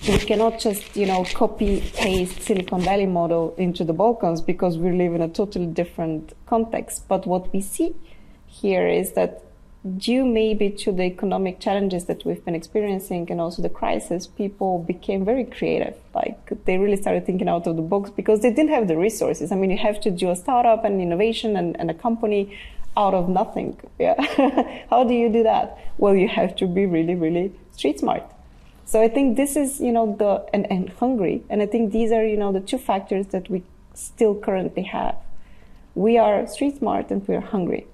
[0.08, 4.92] we cannot just, you know, copy paste Silicon Valley model into the Balkans because we
[4.92, 7.08] live in a totally different context.
[7.08, 7.94] But what we see
[8.48, 9.44] here is that
[9.98, 14.80] due maybe to the economic challenges that we've been experiencing and also the crisis, people
[14.80, 15.96] became very creative.
[16.14, 19.52] Like they really started thinking out of the box because they didn't have the resources.
[19.52, 22.58] I mean, you have to do a startup and innovation and, and a company
[22.98, 23.80] out of nothing.
[24.00, 24.16] Yeah.
[24.90, 25.78] How do you do that?
[25.98, 28.24] Well, you have to be really, really street smart.
[28.86, 31.44] So I think this is, you know, the, and, and hungry.
[31.50, 35.16] And I think these are, you know, the two factors that we still currently have.
[35.96, 37.88] We are street smart and we are hungry.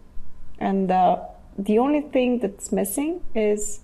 [0.60, 1.20] And uh,
[1.58, 3.82] the only thing that's missing is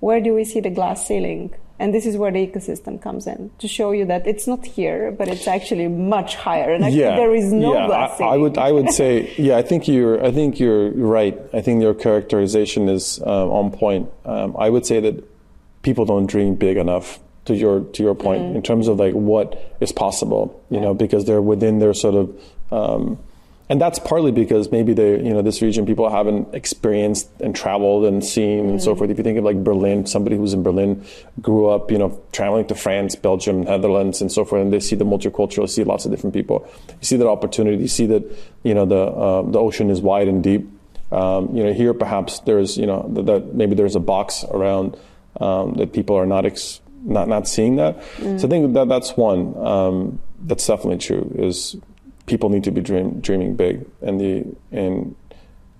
[0.00, 1.54] where do we see the glass ceiling?
[1.78, 5.10] And this is where the ecosystem comes in to show you that it's not here,
[5.10, 6.72] but it's actually much higher.
[6.72, 8.32] And actually, yeah, there is no yeah, glass ceiling.
[8.32, 11.36] I, I would, I would say, yeah, I think you're, I think you're right.
[11.52, 14.08] I think your characterization is um, on point.
[14.24, 15.24] Um, I would say that
[15.82, 18.56] people don't dream big enough to your to your point mm-hmm.
[18.56, 20.62] in terms of like what is possible.
[20.70, 20.84] You yeah.
[20.84, 23.18] know, because they're within their sort of um,
[23.70, 28.04] and that's partly because maybe they, you know, this region people haven't experienced and traveled
[28.04, 28.68] and seen mm-hmm.
[28.70, 28.98] and so mm.
[28.98, 29.10] forth.
[29.10, 31.04] If you think of like Berlin, somebody who's in Berlin
[31.40, 34.96] grew up, you know, traveling to France, Belgium, Netherlands, and so forth, and they see
[34.96, 36.68] the multicultural, see lots of different people.
[36.88, 37.78] You see that opportunity.
[37.78, 38.24] You see that,
[38.64, 40.68] you know, the uh, the ocean is wide and deep.
[41.10, 44.96] Um, you know, here perhaps there's, you know, that maybe there's a box around
[45.40, 48.02] um, that people are not ex- not not seeing that.
[48.20, 51.30] So I think that that's one um, that's definitely true.
[51.38, 51.76] Is
[52.26, 55.14] people need to be dream, dreaming big, and the and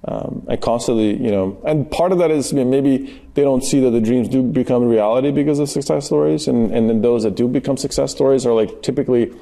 [0.06, 3.80] um, constantly, you know, and part of that is I mean, maybe they don't see
[3.80, 7.34] that the dreams do become reality because of success stories, and and then those that
[7.34, 9.32] do become success stories are like typically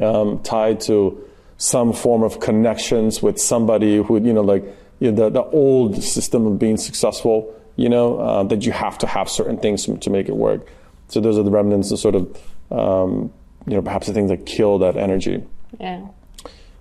[0.00, 1.24] um, tied to
[1.56, 4.64] some form of connections with somebody who, you know, like
[4.98, 8.98] you know, the the old system of being successful, you know, uh, that you have
[8.98, 10.66] to have certain things to, to make it work.
[11.08, 12.24] So those are the remnants of sort of,
[12.70, 13.32] um,
[13.66, 15.44] you know, perhaps the things that kill that energy.
[15.78, 16.08] Yeah.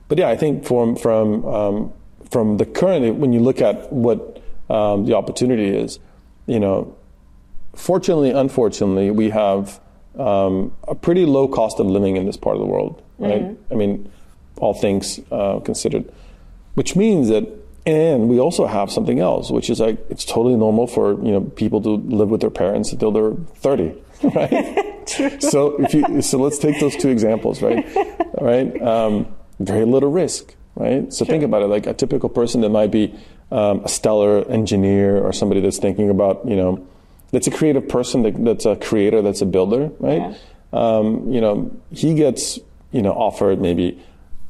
[0.07, 1.93] But yeah, I think from from um,
[2.29, 5.99] from the current, when you look at what um, the opportunity is,
[6.45, 6.95] you know,
[7.75, 9.79] fortunately, unfortunately, we have
[10.17, 13.57] um, a pretty low cost of living in this part of the world, right?
[13.71, 14.11] I mean,
[14.57, 16.11] all things uh, considered,
[16.73, 17.47] which means that,
[17.85, 21.41] and we also have something else, which is like it's totally normal for you know
[21.41, 23.93] people to live with their parents until they're thirty,
[24.23, 24.83] right?
[25.41, 27.85] so if you so let's take those two examples, right?
[27.95, 29.27] All right, um,
[29.59, 31.11] very little risk, right?
[31.13, 33.13] So think about it, like a typical person that might be
[33.51, 36.85] um, a stellar engineer or somebody that's thinking about you know
[37.31, 40.35] that's a creative person that, that's a creator that's a builder, right?
[40.73, 42.59] Um, you know he gets
[42.91, 44.03] you know offered maybe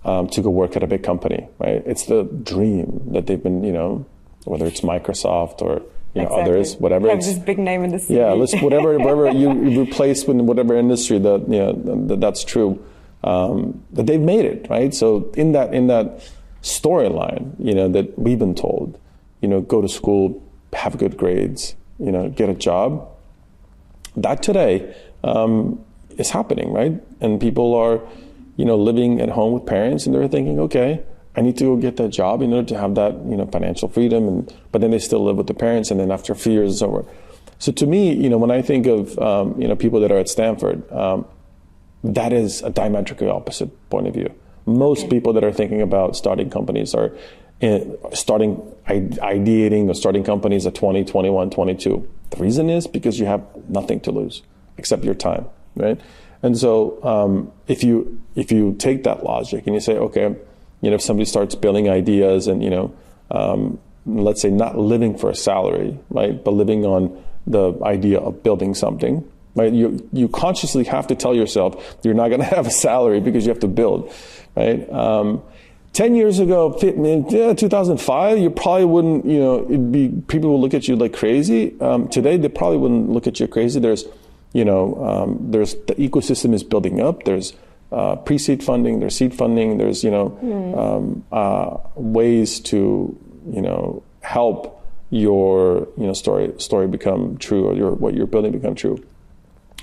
[0.04, 1.84] um, to go work at a big company, right?
[1.86, 4.06] It's the dream that they've been you know
[4.46, 5.82] whether it's Microsoft or
[6.14, 7.10] you know others, whatever.
[7.10, 8.16] Have this big name in the city.
[8.16, 12.44] yeah, let's whatever whatever you you replace with whatever industry that you know that, that's
[12.44, 12.84] true.
[13.24, 14.94] Um, that they've made it right.
[14.94, 16.22] So in that in that
[16.62, 19.00] storyline, you know that we've been told,
[19.42, 23.10] you know, go to school, have good grades, you know, get a job.
[24.16, 25.84] That today um,
[26.18, 27.02] is happening, right?
[27.22, 28.02] And people are,
[28.56, 31.04] you know, living at home with parents, and they're thinking, okay,
[31.36, 33.88] I need to go get that job in order to have that, you know, financial
[33.88, 34.28] freedom.
[34.28, 36.74] And but then they still live with the parents, and then after a few years,
[36.74, 37.06] it's over.
[37.60, 40.18] So to me, you know, when I think of um, you know people that are
[40.18, 41.26] at Stanford, um,
[42.04, 44.34] that is a diametrically opposite point of view.
[44.66, 47.16] Most people that are thinking about starting companies are
[47.60, 48.58] in, starting
[48.88, 52.08] ideating or starting companies at 20, 21, 22.
[52.30, 54.44] The reason is because you have nothing to lose
[54.78, 56.00] except your time, right?
[56.44, 60.36] And so um, if you if you take that logic and you say, okay,
[60.82, 62.94] you know, if somebody starts building ideas and you know,
[63.32, 68.44] um, let's say not living for a salary, right, but living on the idea of
[68.44, 69.74] building something, right?
[69.74, 73.46] You you consciously have to tell yourself you're not going to have a salary because
[73.46, 74.14] you have to build,
[74.56, 74.90] right?
[74.90, 75.42] Um,
[75.98, 80.76] Ten years ago, yeah, 2005, you probably wouldn't, you know, it'd be people would look
[80.76, 81.74] at you like crazy.
[81.82, 83.80] Um, today, they probably wouldn't look at you crazy.
[83.80, 84.06] There's,
[84.54, 87.24] you know, um, there's the ecosystem is building up.
[87.24, 87.54] There's
[87.92, 89.00] uh, pre-seed funding.
[89.00, 89.80] There's seed funding.
[89.80, 90.38] There's, you know,
[90.78, 93.18] um, uh, ways to,
[93.50, 98.52] you know, help your, you know, story story become true or your what you're building
[98.52, 99.04] become true.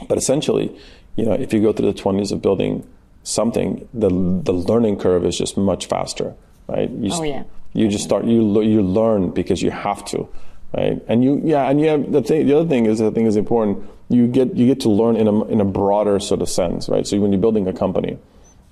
[0.08, 0.76] But essentially,
[1.16, 2.86] you know, if you go through the 20s of building
[3.22, 6.34] something, the the learning curve is just much faster,
[6.66, 6.90] right?
[6.90, 7.44] You, Oh, yeah.
[7.72, 10.28] You just start you you learn because you have to,
[10.76, 11.02] right?
[11.08, 12.46] And you yeah, and you have the thing.
[12.46, 13.84] The other thing is I think is important.
[14.08, 17.06] You get you get to learn in a in a broader sort of sense, right?
[17.06, 18.18] So when you're building a company,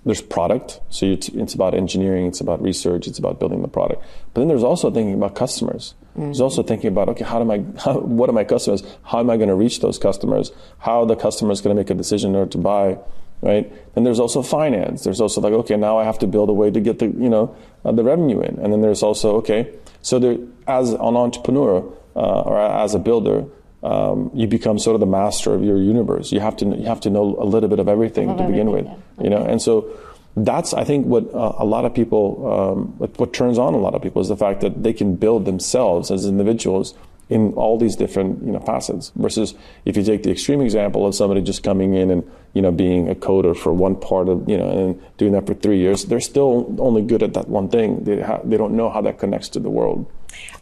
[0.05, 0.81] there's product.
[0.91, 4.03] So it's about engineering, it's about research, it's about building the product.
[4.35, 5.95] But then there's also thinking about customers.
[6.15, 8.83] There's also thinking about okay, how do my how, what are my customers?
[9.05, 10.53] How am I going to reach those customers?
[10.79, 12.99] How are the customers going to make a decision in order to buy?
[13.43, 13.71] right?
[13.95, 15.05] Then there's also finance.
[15.05, 17.29] There's also like, okay, now I have to build a way to get the, you
[17.29, 18.59] know, uh, the revenue in.
[18.59, 19.69] And then there's also, okay,
[20.01, 21.85] so there, as an entrepreneur
[22.17, 23.45] uh, or as a builder,
[23.83, 26.31] um, you become sort of the master of your universe.
[26.31, 28.87] You have to, you have to know a little bit of everything to begin with,
[28.87, 29.45] everything, you know.
[29.45, 29.91] And so
[30.37, 33.79] that's, I think, what uh, a lot of people, um, what, what turns on a
[33.79, 36.95] lot of people is the fact that they can build themselves as individuals
[37.33, 39.55] in all these different you know facets versus
[39.87, 43.09] if you take the extreme example of somebody just coming in and you know being
[43.09, 46.21] a coder for one part of you know and doing that for three years they're
[46.21, 48.05] still only good at that one thing.
[48.05, 50.11] They ha- they don't know how that connects to the world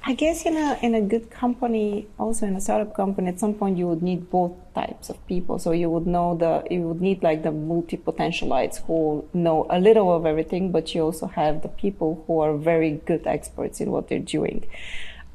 [0.03, 3.53] I guess in a in a good company, also in a startup company, at some
[3.55, 5.59] point you would need both types of people.
[5.59, 9.79] So you would know the you would need like the multi potentialites who know a
[9.79, 13.91] little of everything, but you also have the people who are very good experts in
[13.91, 14.67] what they're doing.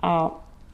[0.02, 0.32] Uh,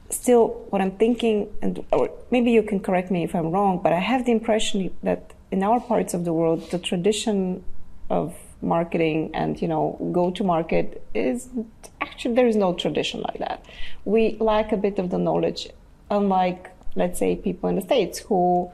[0.08, 3.92] still, what I'm thinking, and or maybe you can correct me if I'm wrong, but
[3.92, 7.62] I have the impression that in our parts of the world, the tradition
[8.08, 11.48] of marketing and you know go to market is
[12.00, 13.64] actually there is no tradition like that
[14.04, 15.68] we lack a bit of the knowledge
[16.10, 18.70] unlike let's say people in the states who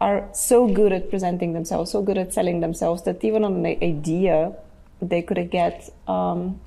[0.00, 3.66] are so good at presenting themselves so good at selling themselves that even on an
[3.66, 4.52] idea
[5.00, 6.60] they could get um,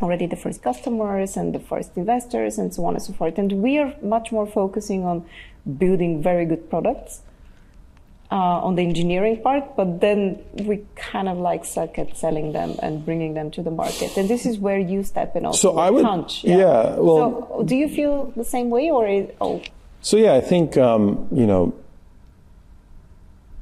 [0.00, 3.38] already the first customers and the first investors and so on and so forth.
[3.38, 5.24] And we are much more focusing on
[5.78, 7.22] building very good products
[8.30, 12.76] uh, on the engineering part, but then we kind of like suck at selling them
[12.82, 14.16] and bringing them to the market.
[14.16, 15.72] And this is where you step in also.
[15.72, 16.44] So I would, Hunch.
[16.44, 16.96] yeah.
[16.96, 19.62] well, so do you feel the same way, or is, oh?
[20.02, 21.74] So yeah, I think um, you know,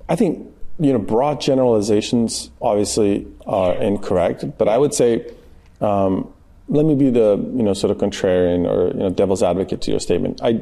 [0.09, 5.33] I think you know, broad generalizations obviously are incorrect, but I would say.
[5.81, 6.33] Um,
[6.69, 9.93] let me be the you know sort of contrarian or you know devil's advocate to
[9.93, 10.41] your statement.
[10.43, 10.61] I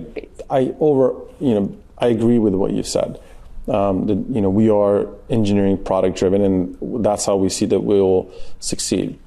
[0.51, 3.19] I over you know I agree with what you've said.
[3.67, 7.81] Um, that you know we are engineering product driven, and that's how we see that
[7.81, 9.19] we will succeed.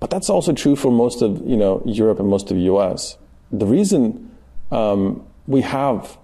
[0.00, 3.18] But that's also true for most of you know Europe and most of the U.S.
[3.52, 4.34] The reason
[4.70, 6.16] um, we have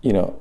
[0.00, 0.38] you know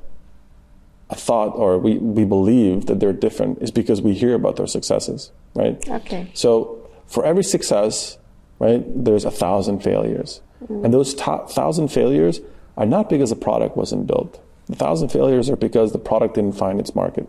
[1.10, 4.68] a thought or we, we believe that they're different is because we hear about their
[4.68, 5.78] successes, right?
[5.88, 6.32] Okay.
[6.34, 8.18] So for every success,
[8.60, 10.42] right, there's a thousand failures.
[10.64, 10.86] Mm-hmm.
[10.86, 12.42] And those thousand failures
[12.78, 14.42] are not because the product wasn't built.
[14.68, 17.28] The thousand failures are because the product didn't find its market,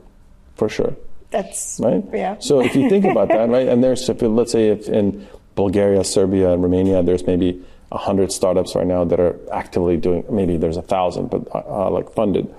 [0.55, 0.96] for sure.
[1.31, 2.05] That's right.
[2.12, 2.37] Yeah.
[2.38, 6.05] So if you think about that, right, and there's if let's say if in Bulgaria,
[6.05, 10.25] Serbia, and Romania, there's maybe hundred startups right now that are actively doing.
[10.31, 12.53] Maybe there's a thousand, but uh, uh, like funded.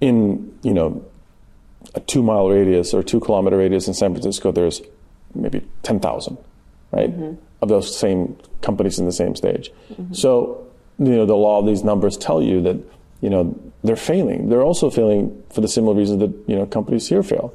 [0.00, 1.04] In you know
[1.94, 4.82] a two mile radius or two kilometer radius in San Francisco, there's
[5.34, 6.38] maybe ten thousand,
[6.90, 7.34] right, mm-hmm.
[7.62, 9.70] of those same companies in the same stage.
[9.92, 10.14] Mm-hmm.
[10.14, 10.66] So
[10.98, 12.76] you know the law of these numbers tell you that
[13.24, 14.50] you know, they're failing.
[14.50, 17.54] They're also failing for the similar reason that, you know, companies here fail.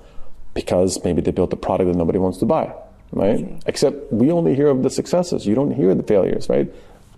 [0.55, 2.73] Because maybe they built a product that nobody wants to buy,
[3.11, 3.61] right?
[3.67, 5.45] Except we only hear of the successes.
[5.45, 6.73] You don't hear the failures, right?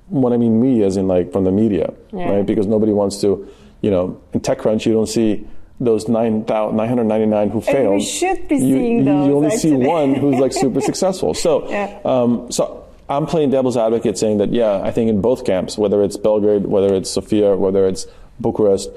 [0.08, 2.30] What I mean me as in like from the media, yeah.
[2.30, 2.46] right?
[2.46, 3.48] Because nobody wants to,
[3.80, 5.48] you know, in TechCrunch you don't see
[5.80, 7.78] those 9, 999 who failed.
[7.78, 9.28] And we should be you, seeing those.
[9.28, 9.60] You only actually.
[9.60, 11.34] see one who's like super successful.
[11.34, 12.00] So, yeah.
[12.04, 16.04] um, so I'm playing devil's advocate saying that, yeah, I think in both camps, whether
[16.04, 18.08] it's Belgrade, whether it's Sofia, whether it's
[18.39, 18.89] Bucharest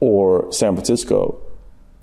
[0.00, 1.38] or San Francisco,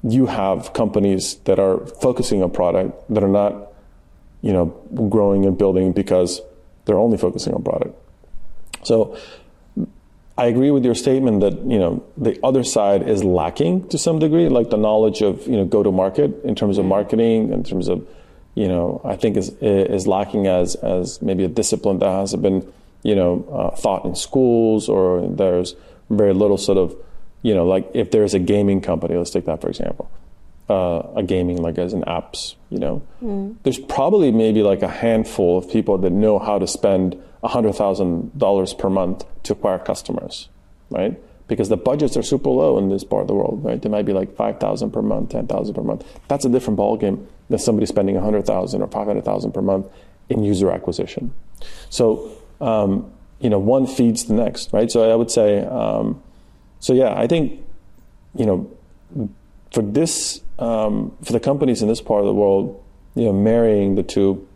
[0.04, 3.74] you have companies that are focusing on product that are not,
[4.42, 4.66] you know,
[5.10, 6.42] growing and building because
[6.86, 7.96] they're only focusing on product.
[8.84, 9.18] So
[10.38, 14.20] I agree with your statement that, you know, the other side is lacking to some
[14.20, 17.64] degree, like the knowledge of, you know, go to market in terms of marketing, in
[17.64, 18.08] terms of,
[18.54, 22.72] you know, I think is is lacking as as maybe a discipline that hasn't been,
[23.02, 25.76] you know, uh, thought in schools or there's
[26.10, 26.96] very little sort of,
[27.42, 30.10] you know, like if there's a gaming company, let's take that for example,
[30.70, 33.56] uh, a gaming like as an apps, you know, mm.
[33.64, 38.38] there's probably maybe like a handful of people that know how to spend hundred thousand
[38.38, 40.50] dollars per month to acquire customers,
[40.90, 41.18] right?
[41.48, 43.82] Because the budgets are super low in this part of the world, right?
[43.82, 46.06] They might be like five thousand per month, ten thousand per month.
[46.28, 49.62] That's a different ballgame than somebody spending a hundred thousand or five hundred thousand per
[49.62, 49.88] month
[50.30, 51.34] in user acquisition.
[51.90, 54.92] So um, you know, one feeds the next, right?
[54.92, 56.22] So I would say, um,
[56.80, 57.64] so yeah, I think,
[58.36, 58.72] you know,
[59.72, 62.84] for this, um, for the companies in this part of the world,
[63.16, 64.48] you know, marrying the two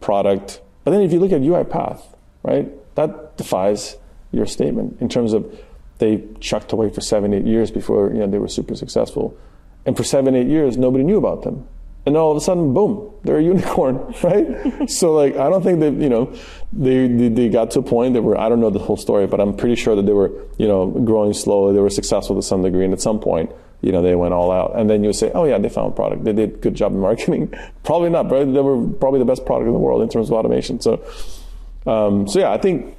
[0.00, 2.02] product, but then if you look at UiPath,
[2.42, 3.96] right, that defies
[4.32, 5.58] your statement in terms of
[5.98, 9.36] they chucked away for seven, eight years before, you know, they were super successful.
[9.84, 11.66] And for seven, eight years, nobody knew about them
[12.08, 14.90] and all of a sudden, boom, they're a unicorn, right?
[14.90, 16.34] so like, I don't think that you know
[16.72, 19.26] they, they, they got to a point that were I don't know the whole story,
[19.26, 21.74] but I'm pretty sure that they were you know growing slowly.
[21.74, 24.50] They were successful to some degree, and at some point, you know, they went all
[24.50, 24.72] out.
[24.74, 26.24] And then you say, oh yeah, they found a product.
[26.24, 27.52] They did good job in marketing.
[27.84, 30.32] probably not, but they were probably the best product in the world in terms of
[30.32, 30.80] automation.
[30.80, 31.04] So,
[31.86, 32.96] um, so yeah, I think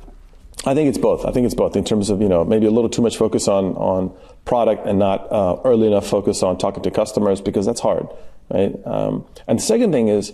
[0.66, 1.26] I think it's both.
[1.26, 3.48] I think it's both in terms of you know maybe a little too much focus
[3.48, 7.82] on on product and not uh, early enough focus on talking to customers because that's
[7.82, 8.08] hard
[8.50, 8.76] right?
[8.86, 10.34] Um, and the second thing is,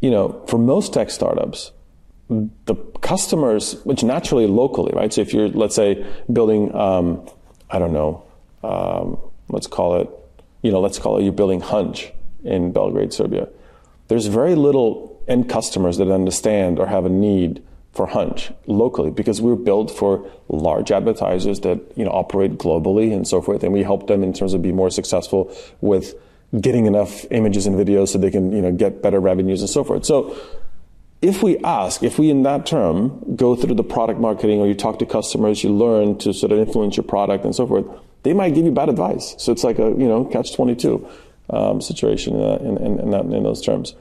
[0.00, 1.72] you know, for most tech startups,
[2.28, 5.12] the customers, which naturally locally, right?
[5.12, 7.26] So if you're, let's say, building, um,
[7.70, 8.24] I don't know,
[8.62, 10.10] um, let's call it,
[10.62, 12.12] you know, let's call it you're building Hunch
[12.44, 13.48] in Belgrade, Serbia.
[14.08, 19.40] There's very little end customers that understand or have a need for Hunch locally because
[19.40, 23.82] we're built for large advertisers that you know operate globally and so forth, and we
[23.82, 25.50] help them in terms of be more successful
[25.80, 26.14] with
[26.60, 29.84] getting enough images and videos so they can you know get better revenues and so
[29.84, 30.04] forth.
[30.04, 30.36] So
[31.22, 34.74] if we ask, if we in that term go through the product marketing or you
[34.74, 37.86] talk to customers, you learn to sort of influence your product and so forth,
[38.22, 39.34] they might give you bad advice.
[39.38, 41.08] So it's like a you know catch twenty two
[41.50, 43.94] um, situation in, in, in, that, in those terms.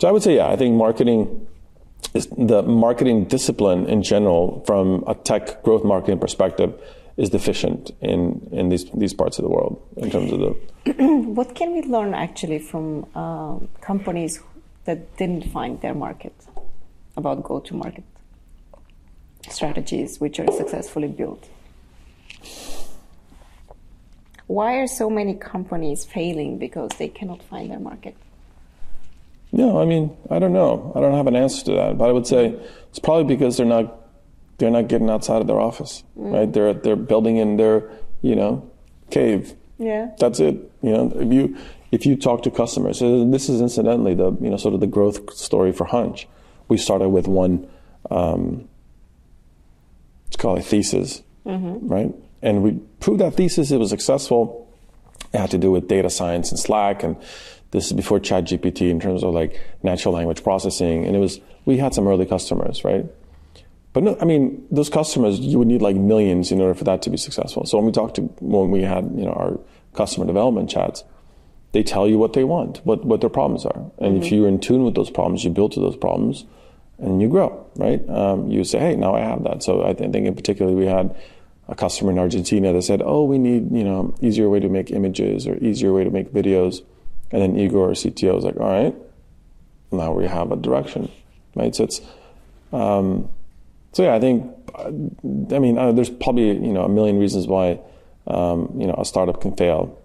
[0.00, 1.46] So I would say yeah, I think marketing
[2.14, 6.74] is the marketing discipline in general from a tech growth marketing perspective
[7.16, 10.92] is deficient in, in these, these parts of the world in terms of the.
[11.34, 14.40] what can we learn actually from uh, companies
[14.84, 16.34] that didn't find their market
[17.16, 18.04] about go to market
[19.48, 21.48] strategies which are successfully built?
[24.46, 28.16] Why are so many companies failing because they cannot find their market?
[29.52, 30.92] No, I mean, I don't know.
[30.96, 32.56] I don't have an answer to that, but I would say
[32.90, 34.03] it's probably because they're not
[34.58, 36.32] they're not getting outside of their office, mm.
[36.32, 36.52] right?
[36.52, 37.90] They're they're building in their
[38.22, 38.70] you know
[39.10, 39.54] cave.
[39.78, 40.54] Yeah, that's it.
[40.82, 41.56] You know, if you
[41.90, 44.86] if you talk to customers, so this is incidentally the you know sort of the
[44.86, 46.28] growth story for Hunch.
[46.68, 47.68] We started with one,
[48.10, 48.68] um,
[50.26, 51.86] it's called a thesis, mm-hmm.
[51.86, 52.14] right?
[52.40, 53.70] And we proved that thesis.
[53.70, 54.72] It was successful.
[55.32, 57.16] It had to do with data science and Slack, and
[57.72, 61.04] this is before ChatGPT in terms of like natural language processing.
[61.04, 63.04] And it was we had some early customers, right?
[63.94, 67.00] But no, I mean, those customers, you would need like millions in order for that
[67.02, 67.64] to be successful.
[67.64, 69.60] So when we talked to, when we had, you know, our
[69.94, 71.04] customer development chats,
[71.70, 73.90] they tell you what they want, what, what their problems are.
[73.98, 74.22] And mm-hmm.
[74.24, 76.44] if you're in tune with those problems, you build to those problems
[76.98, 78.06] and you grow, right?
[78.10, 79.62] Um, you say, hey, now I have that.
[79.62, 81.14] So I think in particular, we had
[81.68, 84.90] a customer in Argentina that said, oh, we need, you know, easier way to make
[84.90, 86.82] images or easier way to make videos.
[87.30, 88.94] And then Igor, our CTO, was like, all right,
[89.92, 91.12] now we have a direction,
[91.54, 91.74] right?
[91.74, 92.00] So it's,
[92.72, 93.28] um,
[93.94, 97.78] so yeah, I think, I mean, uh, there's probably you know a million reasons why
[98.26, 100.02] um, you know a startup can fail,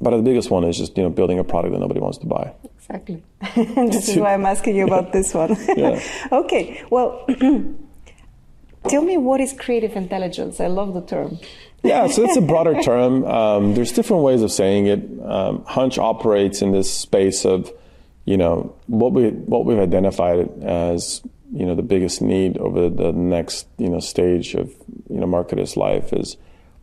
[0.00, 2.26] but the biggest one is just you know building a product that nobody wants to
[2.26, 2.54] buy.
[2.78, 3.22] Exactly.
[3.54, 5.56] this is why I'm asking you about this one.
[6.32, 6.82] okay.
[6.90, 7.26] Well.
[8.88, 10.60] Tell me what is creative intelligence?
[10.60, 11.40] I love the term.
[11.82, 13.24] yeah, so it's a broader term.
[13.24, 15.00] Um, there's different ways of saying it.
[15.24, 17.72] Um, Hunch operates in this space of,
[18.26, 21.20] you know, what we what we've identified as
[21.52, 24.68] you know the biggest need over the next you know stage of
[25.08, 26.36] you know marketers' life is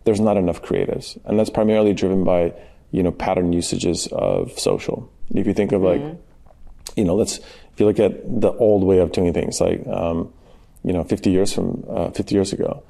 [0.05, 2.53] there's not enough creatives, and that's primarily driven by
[2.91, 5.09] you know pattern usages of social.
[5.33, 6.99] If you think of like, mm-hmm.
[6.99, 10.31] you know, let's if you look at the old way of doing things, like um,
[10.83, 12.83] you know, 50 years from uh, 50 years ago,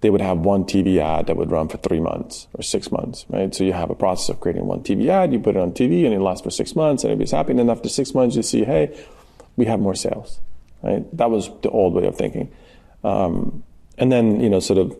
[0.00, 3.26] they would have one TV ad that would run for three months or six months,
[3.28, 3.54] right?
[3.54, 6.04] So you have a process of creating one TV ad, you put it on TV,
[6.04, 7.50] and it lasts for six months, and everybody's happy.
[7.50, 8.96] And then after six months, you see, hey,
[9.56, 10.40] we have more sales
[10.82, 11.04] Right?
[11.16, 12.52] That was the old way of thinking.
[13.04, 13.62] Um,
[13.98, 14.96] and then, you know, sort of,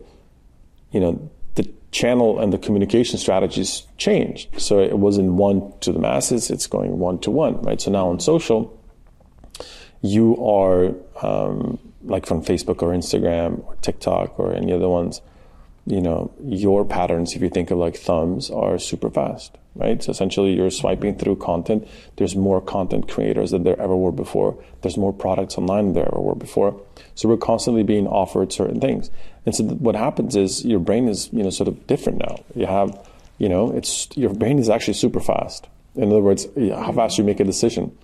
[0.91, 4.61] you know, the channel and the communication strategies changed.
[4.61, 7.81] So it wasn't one to the masses, it's going one to one, right?
[7.81, 8.77] So now on social,
[10.01, 15.21] you are, um, like from Facebook or Instagram or TikTok or any other ones,
[15.85, 20.01] you know, your patterns, if you think of like thumbs, are super fast right?
[20.03, 21.87] So essentially, you're swiping through content.
[22.17, 24.61] There's more content creators than there ever were before.
[24.81, 26.79] There's more products online than there ever were before.
[27.15, 29.09] So we're constantly being offered certain things.
[29.45, 32.43] And so what happens is your brain is, you know, sort of different now.
[32.55, 33.07] You have,
[33.37, 35.67] you know, it's your brain is actually super fast.
[35.95, 37.97] In other words, how fast you make a decision.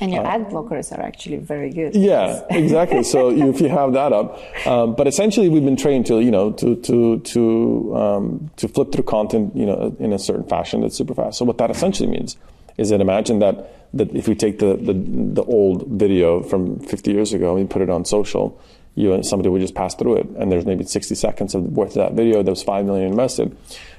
[0.00, 1.94] And your uh, ad blockers are actually very good.
[1.94, 3.02] Yeah, exactly.
[3.02, 6.52] so if you have that up, um, but essentially we've been trained to you know
[6.52, 10.96] to to to um, to flip through content you know in a certain fashion that's
[10.96, 11.38] super fast.
[11.38, 12.36] So what that essentially means
[12.78, 17.12] is that imagine that that if we take the the, the old video from 50
[17.12, 18.60] years ago and put it on social,
[18.94, 21.90] you and somebody would just pass through it, and there's maybe 60 seconds of worth
[21.90, 22.42] of that video.
[22.42, 23.56] There was five million invested.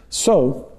[0.09, 0.71] So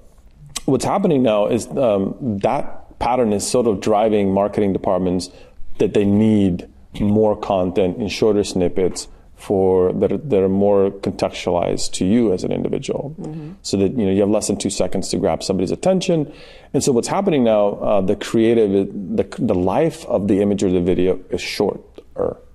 [0.65, 5.29] what's happening now is um, that pattern is sort of driving marketing departments
[5.77, 6.67] that they need
[6.99, 12.43] more content in shorter snippets for that are, that are more contextualized to you as
[12.43, 13.51] an individual, mm-hmm.
[13.61, 16.31] so that you know you have less than two seconds to grab somebody's attention.
[16.73, 18.71] And so what's happening now, uh, the creative,
[19.17, 21.81] the the life of the image or the video is shorter,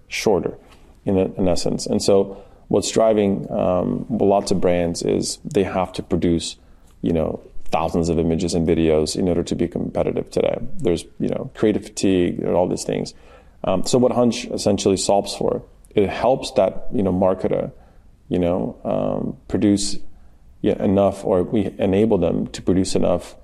[0.08, 0.56] shorter,
[1.04, 1.86] in a, in essence.
[1.86, 6.56] And so what's driving um, lots of brands is they have to produce,
[7.02, 7.40] you know,
[7.70, 10.58] thousands of images and videos in order to be competitive today.
[10.78, 13.14] There's you know creative fatigue and all these things.
[13.64, 15.62] Um, so what Hunch essentially solves for
[15.94, 17.72] it helps that you know marketer
[18.28, 19.98] you know um, produce
[20.62, 23.34] yeah, enough or we enable them to produce enough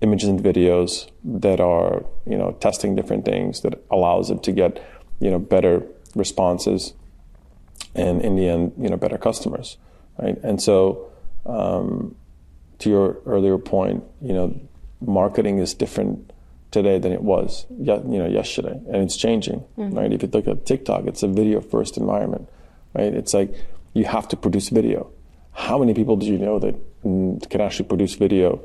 [0.00, 4.82] images and videos that are you know testing different things that allows them to get
[5.20, 6.94] you know better responses
[7.94, 9.76] and in the end you know better customers
[10.18, 11.10] right and so
[11.46, 12.14] um,
[12.80, 14.60] to your earlier point, you know,
[15.00, 16.32] marketing is different
[16.70, 19.96] today than it was, you know, yesterday, and it's changing, mm-hmm.
[19.96, 20.12] right?
[20.12, 22.48] If you look at TikTok, it's a video first environment,
[22.94, 23.12] right?
[23.12, 23.54] It's like
[23.92, 25.10] you have to produce video.
[25.52, 28.60] How many people do you know that can actually produce video,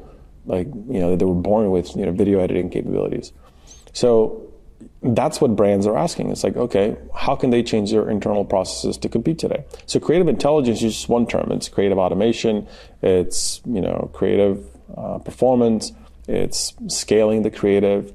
[0.45, 3.31] like you know, that they were born with you know video editing capabilities?
[3.93, 4.51] So
[5.01, 6.31] that's what brands are asking.
[6.31, 9.63] It's like, okay, how can they change their internal processes to compete today?
[9.85, 11.51] So creative intelligence is just one term.
[11.51, 12.67] It's creative automation.
[13.01, 14.65] It's, you know, creative
[14.97, 15.91] uh, performance.
[16.27, 18.11] It's scaling the creative,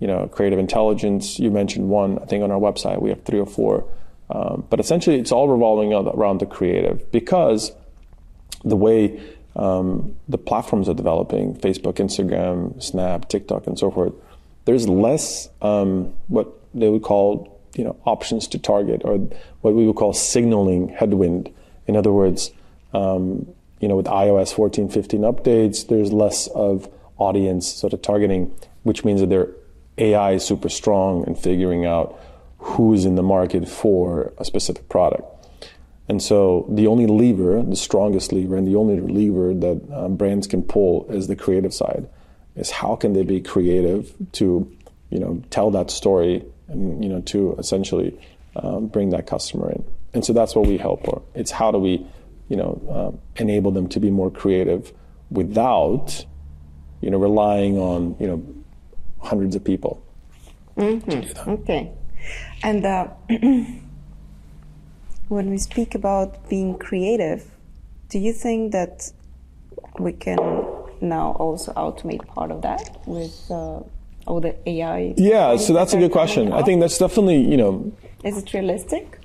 [0.00, 1.38] you know, creative intelligence.
[1.38, 2.18] You mentioned one.
[2.18, 3.86] I think on our website we have three or four.
[4.30, 7.72] Um, but essentially, it's all revolving around the creative because
[8.64, 9.20] the way
[9.56, 14.14] um, the platforms are developing Facebook, Instagram, Snap, TikTok, and so forth
[14.64, 19.18] there's less um, what they would call you know options to target or
[19.60, 21.52] what we would call signaling headwind.
[21.86, 22.50] In other words,
[22.92, 23.46] um,
[23.80, 26.88] you know with iOS 14, 15 updates, there's less of
[27.18, 29.48] audience sort of targeting, which means that their
[29.98, 32.18] AI is super strong in figuring out
[32.58, 35.24] who's in the market for a specific product.
[36.08, 40.46] And so the only lever, the strongest lever, and the only lever that um, brands
[40.46, 42.08] can pull is the creative side
[42.56, 44.70] is how can they be creative to,
[45.10, 48.18] you know, tell that story and, you know, to essentially
[48.56, 49.84] um, bring that customer in.
[50.12, 51.22] And so that's what we help for.
[51.34, 52.06] It's how do we,
[52.48, 54.92] you know, um, enable them to be more creative
[55.30, 56.24] without,
[57.00, 58.44] you know, relying on, you know,
[59.20, 60.02] hundreds of people
[60.80, 61.50] mm-hmm.
[61.50, 61.92] Okay.
[62.62, 63.08] And uh,
[65.28, 67.50] when we speak about being creative,
[68.08, 69.12] do you think that
[69.98, 70.38] we can
[71.02, 73.80] now also automate part of that with uh,
[74.26, 75.14] all the AI?
[75.16, 76.52] Yeah, so that's a good question.
[76.52, 77.92] I think that's definitely, you know.
[78.24, 79.18] Is it realistic?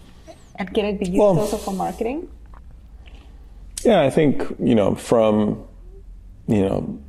[0.57, 2.29] And can it be used well, also for marketing?
[3.83, 5.63] Yeah, I think, you know, from,
[6.47, 6.99] you know,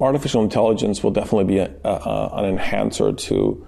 [0.00, 3.66] artificial intelligence will definitely be a, a, an enhancer to,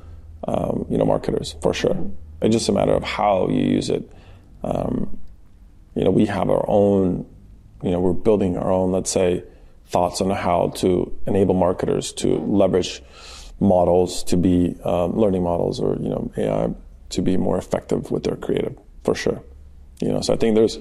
[0.48, 1.94] um, you know, marketers for sure.
[1.94, 2.10] Mm-hmm.
[2.42, 4.10] It's just a matter of how you use it.
[4.62, 5.18] Um,
[5.94, 7.26] you know, we have our own,
[7.82, 9.44] you know, we're building our own, let's say,
[9.94, 12.28] thoughts on how to enable marketers to
[12.62, 13.00] leverage
[13.60, 16.74] models to be um, learning models or you know AI
[17.10, 19.40] to be more effective with their creative for sure.
[20.00, 20.78] You know, so I think there's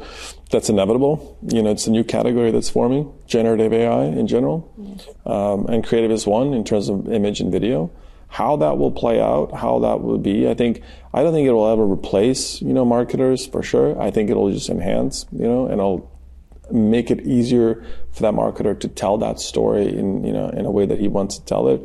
[0.50, 1.38] that's inevitable.
[1.48, 5.08] You know, it's a new category that's forming, generative AI in general, yes.
[5.28, 7.92] um, and creative is one in terms of image and video.
[8.30, 10.82] How that will play out, how that will be, I think
[11.14, 13.90] I don't think it will ever replace you know marketers for sure.
[14.02, 16.10] I think it'll just enhance you know, and it'll
[16.72, 20.72] make it easier for that marketer to tell that story in you know in a
[20.72, 21.82] way that he wants to tell it.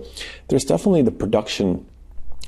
[0.48, 1.86] There's definitely the production,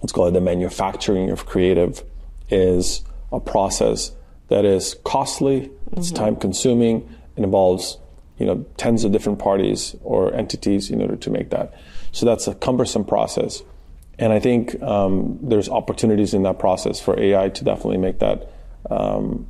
[0.03, 2.03] let's call it the manufacturing of creative,
[2.49, 3.03] is
[3.33, 4.13] a process
[4.49, 5.99] that is costly, mm-hmm.
[5.99, 7.99] it's time consuming, it involves
[8.39, 11.75] you know tens of different parties or entities in order to make that.
[12.13, 13.63] So that's a cumbersome process,
[14.19, 18.53] and I think um, there's opportunities in that process for AI to definitely make that.
[18.89, 19.47] Um,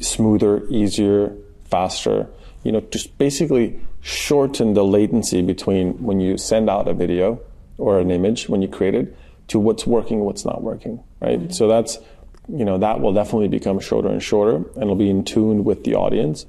[0.00, 1.36] smoother, easier,
[1.72, 2.28] faster,
[2.64, 7.40] you know, just basically shorten the latency between when you send out a video
[7.78, 9.16] or an image when you create it
[9.48, 11.40] to what's working what's not working, right?
[11.40, 11.50] Mm-hmm.
[11.50, 11.98] So that's,
[12.46, 15.84] you know, that will definitely become shorter and shorter and it'll be in tune with
[15.84, 16.44] the audience.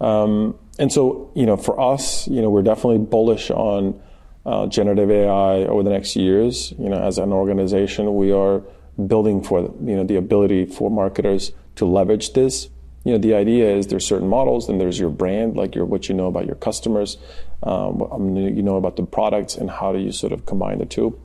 [0.00, 4.00] Um, and so, you know, for us, you know, we're definitely bullish on
[4.46, 6.72] uh, generative AI over the next years.
[6.78, 8.62] You know, as an organization, we are
[9.06, 12.70] building for, you know, the ability for marketers to leverage this
[13.04, 16.08] you know the idea is there's certain models and there's your brand like your what
[16.08, 17.18] you know about your customers
[17.62, 20.78] um, what um, you know about the products and how do you sort of combine
[20.78, 21.18] the two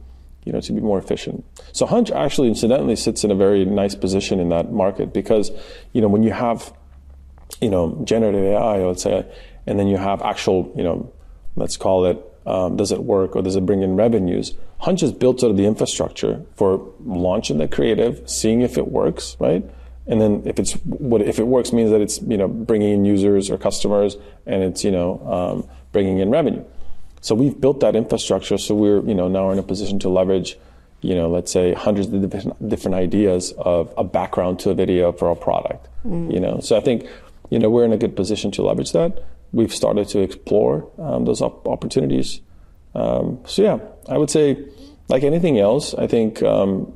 [0.47, 1.43] you know to be more efficient.
[1.73, 5.51] So hunch actually incidentally sits in a very nice position in that market because
[5.91, 6.73] you know when you have
[7.61, 9.25] you know generative ai let's say
[9.65, 11.11] and then you have actual you know
[11.55, 15.11] let's call it um, does it work or does it bring in revenues hunch is
[15.11, 19.65] built out of the infrastructure for launching the creative seeing if it works right
[20.07, 23.05] and then if it's what if it works means that it's you know bringing in
[23.05, 26.63] users or customers and it's you know um, bringing in revenue.
[27.21, 30.57] So we've built that infrastructure, so we're you know now in a position to leverage
[31.01, 35.11] you know let's say hundreds of different, different ideas of a background to a video
[35.11, 35.87] for a product.
[36.05, 36.33] Mm.
[36.33, 37.07] You know, so I think
[37.49, 39.23] you know we're in a good position to leverage that.
[39.51, 42.41] We've started to explore um, those op- opportunities.
[42.95, 43.79] Um, so yeah,
[44.09, 44.65] I would say
[45.09, 46.93] like anything else, I think um,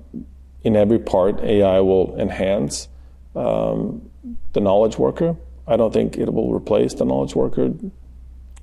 [0.63, 2.87] in every part AI will enhance
[3.35, 4.09] um,
[4.53, 5.35] the knowledge worker.
[5.67, 7.65] I don't think it will replace the knowledge worker.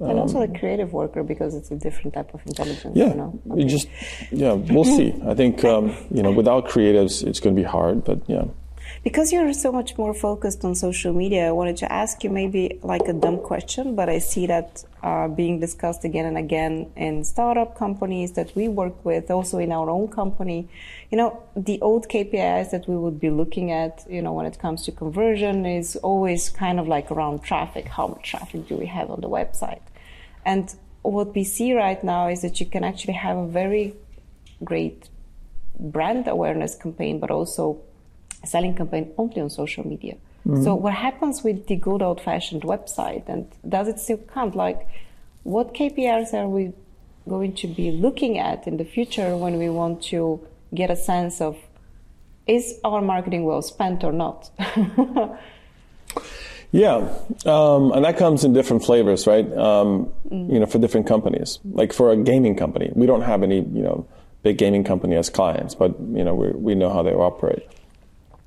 [0.00, 2.96] Um, and also the creative worker because it's a different type of intelligence.
[2.96, 3.40] Yeah, you know?
[3.50, 3.64] okay.
[3.64, 3.88] just
[4.30, 5.14] yeah, we'll see.
[5.26, 8.04] I think um, you know without creatives, it's going to be hard.
[8.04, 8.44] But yeah.
[9.04, 12.78] Because you're so much more focused on social media, I wanted to ask you maybe
[12.82, 17.24] like a dumb question, but I see that uh, being discussed again and again in
[17.24, 20.68] startup companies that we work with, also in our own company.
[21.10, 24.58] You know, the old KPIs that we would be looking at, you know, when it
[24.58, 27.88] comes to conversion is always kind of like around traffic.
[27.88, 29.82] How much traffic do we have on the website?
[30.44, 33.94] And what we see right now is that you can actually have a very
[34.64, 35.08] great
[35.78, 37.80] brand awareness campaign, but also
[38.48, 40.14] selling campaign only on social media.
[40.46, 40.64] Mm-hmm.
[40.64, 44.54] So what happens with the good old fashioned website and does it still count?
[44.54, 44.86] Like
[45.42, 46.72] what KPIs are we
[47.28, 50.40] going to be looking at in the future when we want to
[50.74, 51.56] get a sense of
[52.46, 54.50] is our marketing well spent or not?
[56.72, 56.96] yeah,
[57.44, 59.46] um, and that comes in different flavors, right?
[59.56, 60.52] Um, mm.
[60.52, 61.58] You know, for different companies.
[61.64, 64.06] Like for a gaming company, we don't have any, you know,
[64.42, 67.66] big gaming company as clients, but you know, we we know how they operate.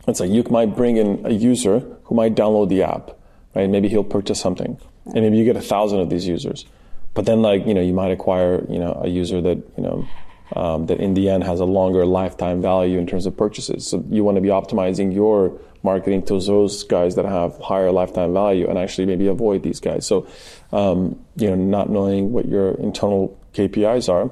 [0.07, 3.11] It's like you might bring in a user who might download the app,
[3.55, 3.69] right?
[3.69, 6.65] Maybe he'll purchase something, and maybe you get a thousand of these users.
[7.13, 10.07] But then, like you know, you might acquire you know a user that you know
[10.55, 13.87] um, that in the end has a longer lifetime value in terms of purchases.
[13.87, 18.33] So you want to be optimizing your marketing to those guys that have higher lifetime
[18.33, 20.05] value and actually maybe avoid these guys.
[20.05, 20.27] So,
[20.71, 24.31] um, you know, not knowing what your internal KPIs are,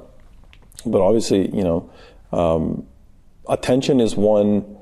[0.86, 1.90] but obviously, you know,
[2.32, 2.86] um,
[3.48, 4.78] attention is one,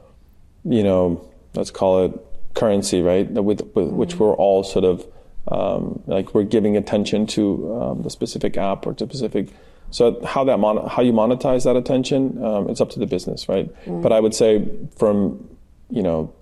[0.68, 3.30] you know, let's call it currency, right?
[3.30, 5.06] With, with which we're all sort of
[5.50, 9.50] um, like we're giving attention to um, the specific app or to specific
[9.90, 13.48] so how that mon- how you monetize that attention, um, it's up to the business,
[13.48, 13.74] right?
[13.86, 14.02] Mm.
[14.02, 15.48] But I would say from
[15.90, 16.34] you know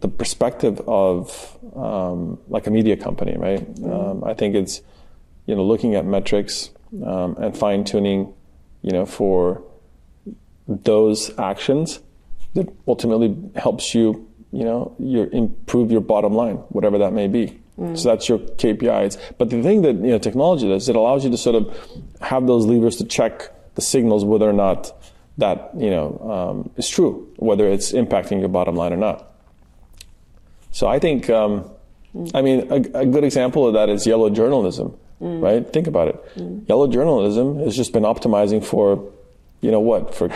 [0.00, 3.74] the perspective of um, like a media company, right?
[3.74, 4.10] Mm.
[4.10, 4.82] Um, I think it's
[5.46, 6.70] you know looking at metrics
[7.04, 8.32] um, and fine tuning,
[8.82, 9.62] you know, for
[10.66, 12.00] those actions
[12.54, 17.58] that ultimately helps you, you know, your improve your bottom line, whatever that may be.
[17.78, 17.96] Mm.
[17.96, 19.18] So that's your KPIs.
[19.38, 21.76] But the thing that you know technology does, it allows you to sort of
[22.20, 24.92] have those levers to check the signals whether or not
[25.38, 29.28] that you know um, is true, whether it's impacting your bottom line or not.
[30.70, 31.70] So I think, um,
[32.14, 32.30] mm.
[32.34, 35.42] I mean, a, a, good example of that is yellow journalism, mm.
[35.42, 35.66] right?
[35.72, 36.36] Think about it.
[36.36, 36.68] Mm.
[36.68, 39.10] Yellow journalism has just been optimizing for,
[39.60, 40.28] you know what, for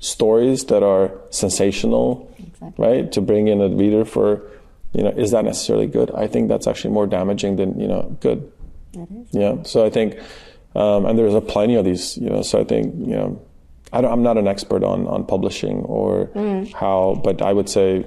[0.00, 2.84] stories that are sensational, exactly.
[2.84, 3.12] right?
[3.12, 4.42] To bring in a reader for
[4.92, 6.10] you know, is that necessarily good?
[6.12, 8.50] I think that's actually more damaging than you know good.
[9.30, 9.62] Yeah.
[9.62, 10.18] So I think,
[10.74, 12.16] um, and there's a plenty of these.
[12.16, 13.40] You know, so I think you know,
[13.92, 16.72] I am not an expert on on publishing or mm.
[16.72, 18.04] how, but I would say,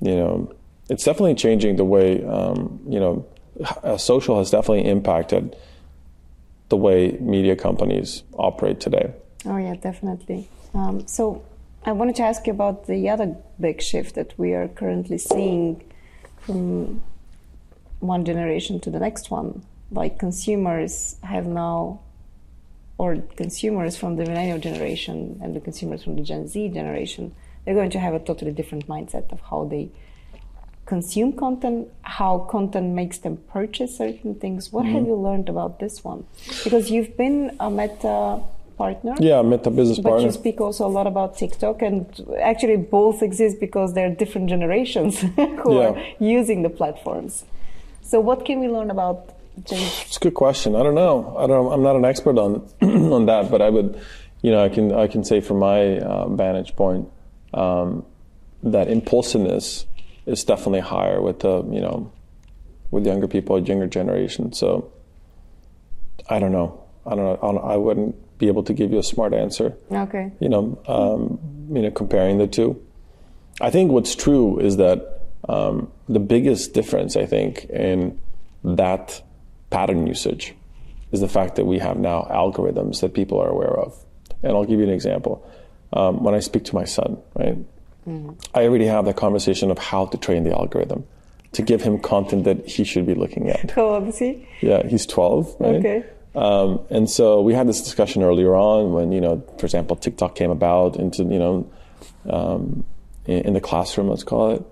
[0.00, 0.52] you know,
[0.90, 3.26] it's definitely changing the way um, you know,
[3.96, 5.56] social has definitely impacted
[6.68, 9.14] the way media companies operate today.
[9.46, 10.48] Oh yeah, definitely.
[10.74, 11.42] Um, so
[11.84, 15.82] I wanted to ask you about the other big shift that we are currently seeing
[16.40, 17.02] from
[18.00, 19.62] one generation to the next one.
[19.90, 22.00] Like consumers have now,
[22.98, 27.34] or consumers from the millennial generation and the consumers from the Gen Z generation,
[27.64, 29.88] they're going to have a totally different mindset of how they
[30.84, 34.72] consume content, how content makes them purchase certain things.
[34.72, 34.94] What mm-hmm.
[34.94, 36.26] have you learned about this one?
[36.64, 38.42] Because you've been a meta
[38.78, 39.14] partner.
[39.18, 40.28] Yeah, Meta Business but Partner.
[40.28, 42.06] But you speak also a lot about TikTok, and
[42.40, 45.88] actually both exist because they're different generations who yeah.
[45.88, 47.44] are using the platforms.
[48.02, 49.34] So, what can we learn about?
[49.56, 50.76] It's a good question.
[50.76, 51.36] I don't know.
[51.36, 51.72] I don't.
[51.72, 52.66] I'm not an expert on
[53.12, 54.00] on that, but I would,
[54.40, 57.08] you know, I can I can say from my uh, vantage point
[57.52, 58.06] um,
[58.62, 59.84] that impulsiveness
[60.26, 62.12] is definitely higher with the you know
[62.90, 64.52] with younger people, younger generation.
[64.52, 64.90] So
[66.28, 66.84] I don't know.
[67.04, 67.38] I don't know.
[67.42, 69.76] I, don't, I wouldn't be able to give you a smart answer.
[69.90, 70.32] Okay.
[70.40, 71.38] You know, um,
[71.74, 72.80] you know, comparing the two.
[73.60, 78.20] I think what's true is that um, the biggest difference, I think, in
[78.64, 79.22] that
[79.70, 80.54] pattern usage
[81.12, 83.94] is the fact that we have now algorithms that people are aware of.
[84.42, 85.44] And I'll give you an example.
[85.92, 87.56] Um, when I speak to my son, right,
[88.06, 88.32] mm-hmm.
[88.54, 91.04] I already have that conversation of how to train the algorithm
[91.52, 93.70] to give him content that he should be looking at.
[93.74, 94.46] How old is he?
[94.60, 95.74] Yeah, he's 12, right?
[95.76, 96.04] Okay.
[96.38, 100.36] Um, and so we had this discussion earlier on when, you know, for example, TikTok
[100.36, 101.70] came about into, you know,
[102.30, 102.84] um,
[103.26, 104.64] in, in, the classroom, let's call it.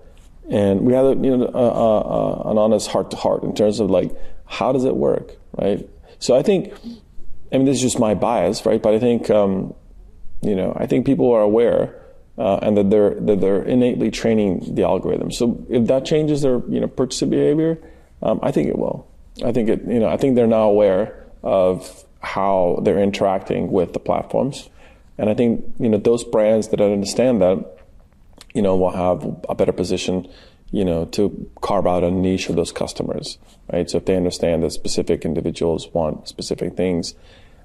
[0.49, 3.81] And we had, a, you know, a, a, an honest heart to heart in terms
[3.81, 4.15] of like,
[4.45, 5.89] how does it work, right?
[6.19, 6.73] So I think,
[7.51, 8.81] I mean, this is just my bias, right?
[8.81, 9.73] But I think, um,
[10.41, 12.01] you know, I think people are aware
[12.37, 15.33] uh, and that they're that they're innately training the algorithm.
[15.33, 17.77] So if that changes their, you know, purchasing behavior,
[18.21, 19.05] um, I think it will.
[19.43, 23.93] I think it, you know, I think they're now aware of how they're interacting with
[23.93, 24.69] the platforms.
[25.17, 27.77] And I think, you know, those brands that understand that,
[28.53, 30.27] you know, will have a better position,
[30.71, 33.37] you know, to carve out a niche of those customers,
[33.71, 33.89] right?
[33.89, 37.15] So if they understand that specific individuals want specific things,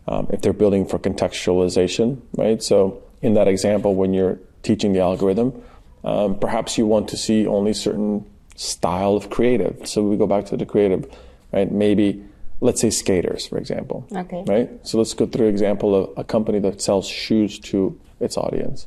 [0.08, 2.62] um, if they're building for contextualization, right?
[2.62, 5.62] So in that example, when you're teaching the algorithm,
[6.04, 8.24] um, perhaps you want to see only certain
[8.56, 9.86] style of creative.
[9.86, 11.06] So we go back to the creative,
[11.52, 11.70] right?
[11.70, 12.24] Maybe
[12.62, 14.06] let's say skaters, for example.
[14.12, 14.44] Okay.
[14.46, 14.70] Right?
[14.86, 18.86] So let's go through an example of a company that sells shoes to its audience.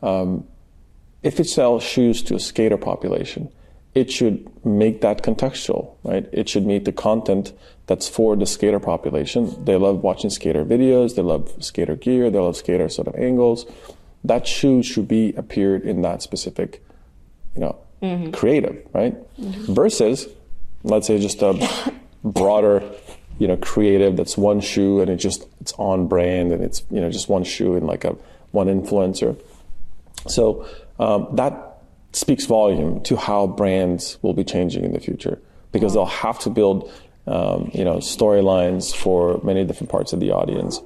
[0.00, 0.46] Um,
[1.22, 3.50] if it sells shoes to a skater population,
[3.96, 6.28] it should make that contextual, right?
[6.32, 7.52] It should meet the content
[7.86, 9.64] that's for the skater population.
[9.64, 13.66] They love watching skater videos, they love skater gear, they love skater sort of angles.
[14.22, 16.80] That shoe should be appeared in that specific,
[17.56, 18.30] you know, mm-hmm.
[18.30, 19.14] creative, right?
[19.40, 19.74] Mm-hmm.
[19.74, 20.28] Versus,
[20.84, 21.54] let's say, just a
[22.24, 22.82] broader,
[23.38, 27.00] you know, creative that's one shoe and it just it's on brand and it's you
[27.00, 28.16] know just one shoe and like a
[28.52, 29.40] one influencer.
[30.26, 30.66] So
[30.98, 31.70] um, that
[32.12, 35.40] speaks volume to how brands will be changing in the future
[35.72, 36.90] because they'll have to build
[37.26, 40.80] um, you know storylines for many different parts of the audience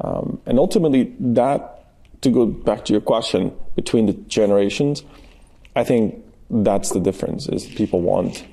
[0.00, 1.84] um, and ultimately that
[2.22, 5.04] to go back to your question between the generations
[5.76, 8.44] i think that's the difference is people want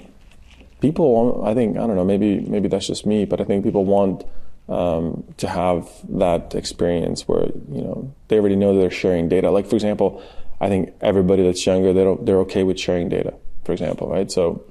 [0.85, 1.07] people
[1.51, 4.17] i think i don't know maybe maybe that's just me but i think people want
[4.69, 5.05] um,
[5.43, 5.89] to have
[6.23, 7.45] that experience where
[7.77, 10.09] you know they already know they're sharing data like for example
[10.63, 13.33] I think everybody that's younger, they're, they're okay with sharing data,
[13.65, 14.31] for example, right?
[14.31, 14.63] So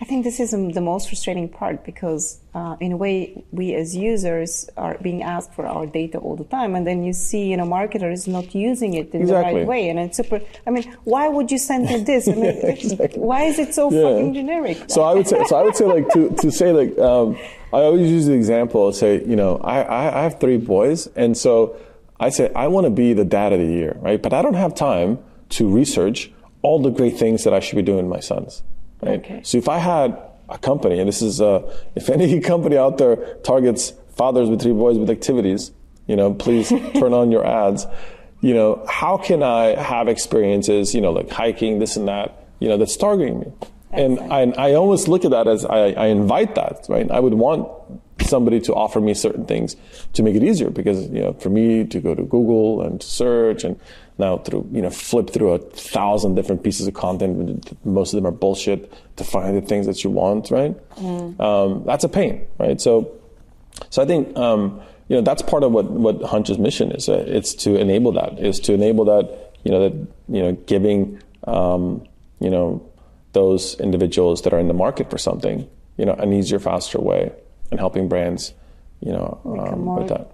[0.00, 3.96] I think this is the most frustrating part because, uh, in a way, we as
[3.96, 7.56] users are being asked for our data all the time, and then you see, you
[7.56, 9.52] know, marketers not using it in exactly.
[9.52, 10.40] the right way, and it's super.
[10.66, 12.28] I mean, why would you send me this?
[12.28, 13.20] I mean, yeah, exactly.
[13.20, 14.02] why is it so yeah.
[14.02, 14.78] fucking generic?
[14.88, 17.38] So I would say, so I would say, like to, to say like, um,
[17.72, 18.92] I always use the example.
[18.92, 21.76] Say, you know, I, I have three boys, and so
[22.20, 24.22] I say, I want to be the dad of the year, right?
[24.22, 25.18] But I don't have time
[25.50, 26.30] to research
[26.62, 28.62] all the great things that I should be doing with my sons,
[29.02, 29.20] right?
[29.20, 29.40] Okay.
[29.42, 31.62] So if I had a company, and this is, uh,
[31.94, 35.72] if any company out there targets fathers with three boys with activities,
[36.06, 37.86] you know, please turn on your ads.
[38.40, 42.68] You know, how can I have experiences, you know, like hiking, this and that, you
[42.68, 43.52] know, that's targeting me?
[43.92, 47.08] And I, I almost look at that as I, I invite that, right?
[47.10, 47.68] I would want
[48.20, 49.76] somebody to offer me certain things
[50.14, 53.06] to make it easier because you know for me to go to Google and to
[53.06, 53.78] search and
[54.18, 58.26] now through you know flip through a thousand different pieces of content most of them
[58.26, 61.40] are bullshit to find the things that you want right mm.
[61.40, 63.10] um, that's a pain right so
[63.90, 67.24] so I think um, you know that's part of what what Hunch's mission is uh,
[67.26, 69.94] it's to enable that is to enable that you know that
[70.28, 72.06] you know giving um,
[72.40, 72.86] you know
[73.32, 77.32] those individuals that are in the market for something you know an easier faster way
[77.72, 78.52] and helping brands,
[79.00, 80.30] you know, um, with that.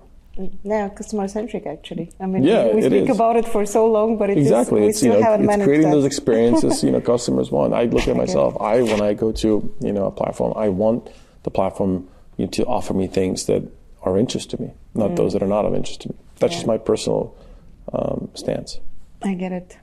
[0.62, 2.12] Yeah, customer centric actually.
[2.20, 4.86] I mean, yeah, we, speak about it for so long, but it exactly.
[4.86, 5.90] Is, it's you know, it's creating that.
[5.92, 6.84] those experiences.
[6.84, 7.74] you know, customers want.
[7.74, 8.56] I look at myself.
[8.60, 11.08] I when I go to you know a platform, I want
[11.42, 13.68] the platform you know, to offer me things that
[14.02, 15.16] are of interest to me, not mm.
[15.16, 16.14] those that are not of interest to me.
[16.38, 16.58] That's yeah.
[16.58, 17.34] just my personal
[17.92, 18.78] um, stance.
[19.22, 19.76] I get it.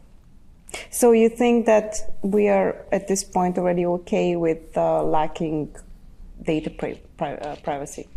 [0.89, 5.75] So you think that we are at this point already okay with uh, lacking
[6.41, 8.07] data pri- pri- uh, privacy?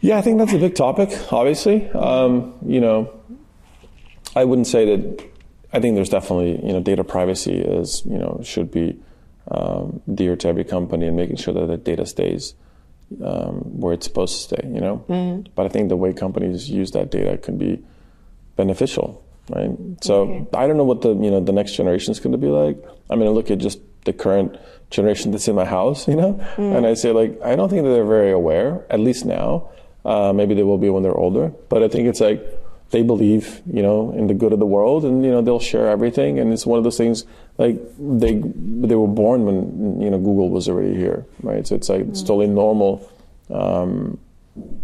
[0.00, 1.10] Yeah, I think that's a big topic.
[1.32, 3.12] Obviously, um, you know,
[4.34, 5.24] I wouldn't say that.
[5.72, 8.98] I think there's definitely you know data privacy is you know should be
[9.50, 12.54] um, dear to every company and making sure that the data stays
[13.22, 14.68] um, where it's supposed to stay.
[14.68, 15.50] You know, mm-hmm.
[15.54, 17.82] but I think the way companies use that data can be
[18.56, 19.70] beneficial, right?
[20.02, 20.46] So okay.
[20.54, 22.82] I don't know what the you know the next generation is going to be like.
[23.10, 24.50] I mean, I look at just the current
[24.90, 26.32] generation that's in my house, you know?
[26.56, 26.76] Mm.
[26.76, 29.68] And I say, like, I don't think that they're very aware, at least now.
[30.04, 31.52] Uh, maybe they will be when they're older.
[31.68, 32.40] But I think it's like
[32.90, 35.88] they believe, you know, in the good of the world and, you know, they'll share
[35.88, 36.38] everything.
[36.38, 37.26] And it's one of those things,
[37.58, 38.40] like, they,
[38.88, 41.66] they were born when, you know, Google was already here, right?
[41.66, 42.10] So it's like, mm.
[42.10, 43.06] it's totally normal.
[43.50, 44.18] Um,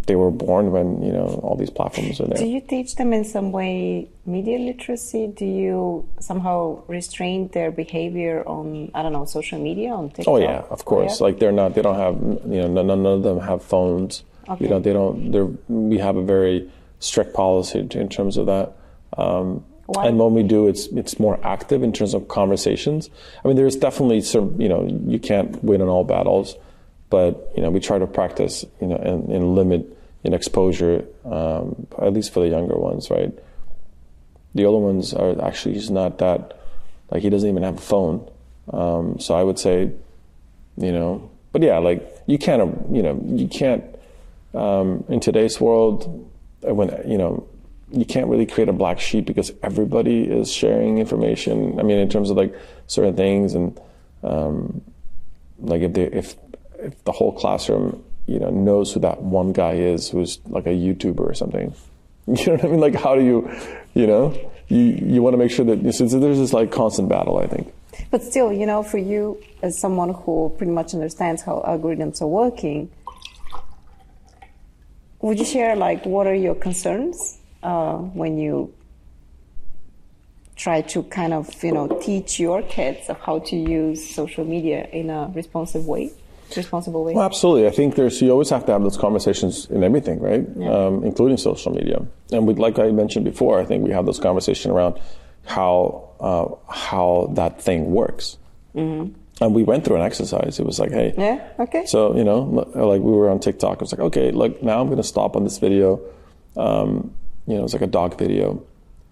[0.06, 2.38] they were born when you know all these platforms are there.
[2.38, 5.28] Do you teach them in some way media literacy?
[5.28, 10.28] Do you somehow restrain their behavior on I don't know social media on TikTok?
[10.28, 11.20] Oh yeah, of course.
[11.20, 11.26] Yeah?
[11.26, 11.74] Like they're not.
[11.74, 12.14] They don't have.
[12.52, 14.24] You know, none of them have phones.
[14.48, 14.64] Okay.
[14.64, 15.32] You know, they don't.
[15.32, 15.48] They're.
[15.68, 16.70] We have a very
[17.00, 18.72] strict policy in terms of that.
[19.16, 19.64] Um,
[19.98, 23.10] and when we do, it's it's more active in terms of conversations.
[23.44, 24.60] I mean, there's definitely some.
[24.60, 26.56] You know, you can't win in all battles
[27.14, 29.82] but you know we try to practice you know and, and limit
[30.24, 33.32] in exposure um, at least for the younger ones right?
[34.56, 36.58] The older ones are actually he's not that
[37.12, 38.28] like he doesn't even have a phone.
[38.72, 39.92] Um, so i would say
[40.86, 42.60] you know but yeah like you can't
[42.90, 43.84] you know you can't
[44.54, 45.98] um, in today's world
[46.62, 47.46] when you know
[47.92, 51.78] you can't really create a black sheep because everybody is sharing information.
[51.78, 52.52] I mean in terms of like
[52.88, 53.78] certain things and
[54.24, 54.82] um,
[55.58, 56.34] like if they if
[56.85, 60.70] if the whole classroom you know knows who that one guy is who's like a
[60.70, 61.74] YouTuber or something.
[62.26, 62.80] You know what I mean?
[62.80, 63.51] Like how do you,
[63.93, 64.35] you know,
[64.68, 67.37] you you want to make sure that there's this like constant battle.
[67.37, 67.70] I think.
[68.11, 72.26] But still, you know, for you as someone who pretty much understands how algorithms are
[72.26, 72.91] working,
[75.20, 78.72] would you share like what are your concerns uh, when you
[80.57, 84.89] try to kind of you know teach your kids of how to use social media
[84.93, 86.11] in a responsive way
[86.57, 87.66] responsible way well, absolutely.
[87.66, 90.44] I think there's you always have to have those conversations in everything right?
[90.57, 90.70] Yeah.
[90.70, 92.05] um, including social media.
[92.32, 94.98] And we, like i mentioned before i think we have this conversation around
[95.46, 98.38] how uh, how that thing works.
[98.74, 99.12] Mm-hmm.
[99.44, 100.59] and we went through an exercise.
[100.59, 101.14] It was like hey.
[101.16, 101.86] Yeah okay.
[101.86, 102.38] So you know
[102.74, 103.74] like we were on tiktok.
[103.74, 106.00] It was like okay look now i'm going to stop on this video.
[106.57, 107.14] Um,
[107.46, 108.64] you know it's like a dog video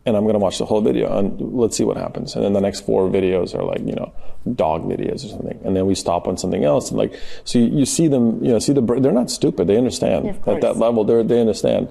[0.05, 2.35] and I'm going to watch the whole video and let's see what happens.
[2.35, 4.13] And then the next four videos are like, you know,
[4.55, 5.61] dog videos or something.
[5.65, 6.91] And then we stop on something else.
[6.91, 9.69] And like, so you, you see them, you know, see the, they're not stupid.
[9.69, 11.05] They understand yeah, at that level.
[11.05, 11.89] They're, they understand.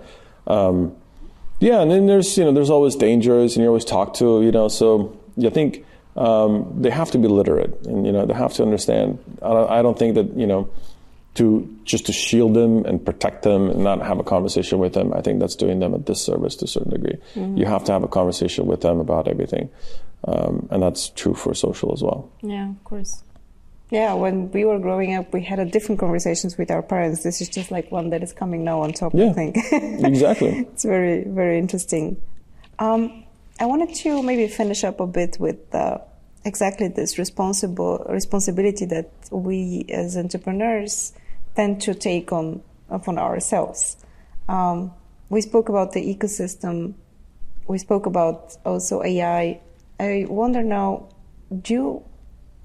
[0.47, 0.93] Um,
[1.59, 1.81] yeah.
[1.81, 4.67] And then there's, you know, there's always dangers and you always talk to, you know,
[4.67, 5.85] so I think,
[6.17, 9.19] um, they have to be literate and, you know, they have to understand.
[9.41, 10.69] I don't, I don't think that, you know,
[11.35, 15.13] to just to shield them and protect them and not have a conversation with them,
[15.13, 17.17] I think that's doing them a disservice to a certain degree.
[17.35, 17.57] Mm-hmm.
[17.57, 19.69] You have to have a conversation with them about everything,
[20.25, 22.29] um, and that's true for social as well.
[22.41, 23.23] Yeah, of course.
[23.89, 27.23] Yeah, when we were growing up, we had a different conversations with our parents.
[27.23, 29.13] This is just like one that is coming now on top.
[29.13, 30.67] Yeah, I think exactly.
[30.73, 32.21] It's very very interesting.
[32.79, 33.23] Um,
[33.59, 35.73] I wanted to maybe finish up a bit with.
[35.73, 35.99] Uh,
[36.43, 41.13] exactly this responsible responsibility that we as entrepreneurs
[41.55, 43.97] tend to take on upon ourselves.
[44.47, 44.93] Um,
[45.29, 46.93] we spoke about the ecosystem.
[47.67, 49.61] We spoke about also AI.
[49.99, 51.09] I wonder now,
[51.61, 52.03] do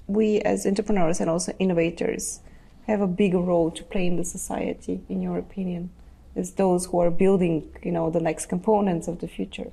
[0.07, 2.41] we as entrepreneurs and also innovators
[2.87, 5.89] have a bigger role to play in the society, in your opinion,
[6.35, 9.71] as those who are building, you know, the next components of the future?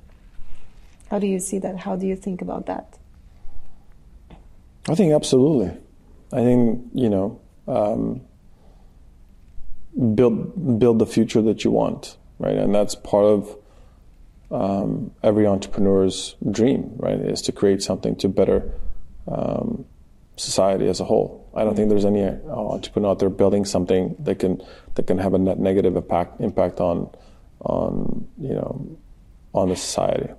[1.09, 1.79] How do you see that?
[1.79, 2.97] How do you think about that?
[4.87, 5.71] I think absolutely.
[6.31, 8.21] I think you know um,
[10.13, 12.55] build build the future that you want, right?
[12.55, 13.57] And that's part of
[14.51, 17.19] um, every entrepreneur's dream, right?
[17.19, 18.71] Is to create something to better
[19.27, 19.85] um,
[20.37, 21.49] society as a whole.
[21.55, 24.61] I don't think there's any uh, entrepreneur out there building something that can
[24.95, 27.09] that can have a net negative impact impact on
[27.61, 28.97] on you know
[29.53, 30.29] on the society.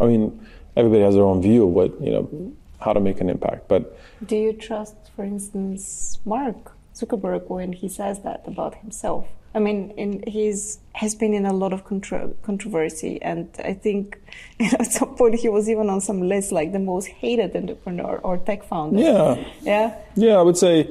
[0.00, 3.28] I mean, everybody has their own view of what you know how to make an
[3.28, 9.26] impact, but do you trust, for instance, Mark Zuckerberg when he says that about himself.
[9.54, 14.18] I mean, in, he's has been in a lot of contro- controversy, and I think
[14.58, 17.56] you know, at some point he was even on some list like the most hated
[17.56, 19.00] entrepreneur or tech founder.
[19.00, 20.34] Yeah, yeah, yeah.
[20.36, 20.88] I would say,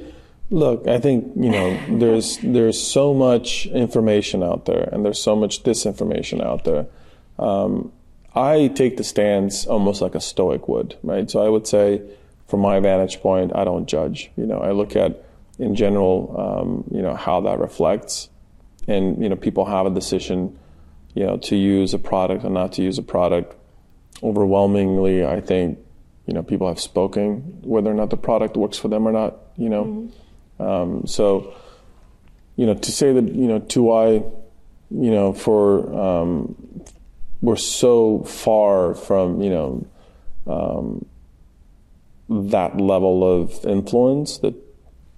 [0.49, 5.35] look, I think you know, there's there's so much information out there, and there's so
[5.35, 6.87] much disinformation out there.
[7.37, 7.93] Um,
[8.35, 11.31] I take the stance almost like a stoic would, right?
[11.31, 12.01] So I would say,
[12.47, 14.31] from my vantage point, I don't judge.
[14.35, 15.23] You know, I look at
[15.59, 18.29] in general, um, you know, how that reflects.
[18.87, 20.57] And, you know, people have a decision,
[21.13, 23.55] you know, to use a product or not to use a product.
[24.23, 25.79] Overwhelmingly, I think,
[26.25, 29.37] you know, people have spoken whether or not the product works for them or not,
[29.57, 29.83] you know.
[29.85, 30.63] Mm-hmm.
[30.63, 31.53] Um, so,
[32.55, 34.07] you know, to say that, you know, to I,
[34.91, 36.55] you know, for, um,
[37.41, 39.87] we're so far from, you know,
[40.47, 41.05] um,
[42.29, 44.53] that level of influence that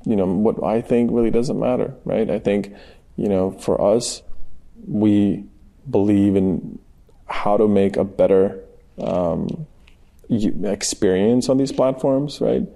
[0.06, 2.30] you know, what I think really doesn't matter, right?
[2.30, 2.74] I think,
[3.16, 4.22] you know, for us,
[4.88, 5.44] we
[5.90, 6.80] believe in
[7.28, 8.64] how to make a better
[9.00, 9.66] um,
[10.30, 12.68] experience on these platforms, right?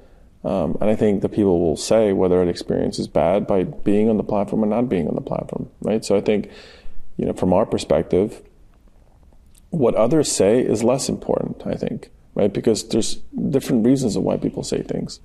[0.43, 4.09] Um, and I think the people will say whether an experience is bad by being
[4.09, 6.05] on the platform or not being on the platform, right?
[6.05, 6.51] So I think,
[7.17, 8.41] you know, from our perspective,
[9.71, 12.53] what others say is less important, I think, right?
[12.53, 13.15] Because there's
[13.49, 15.19] different reasons of why people say things.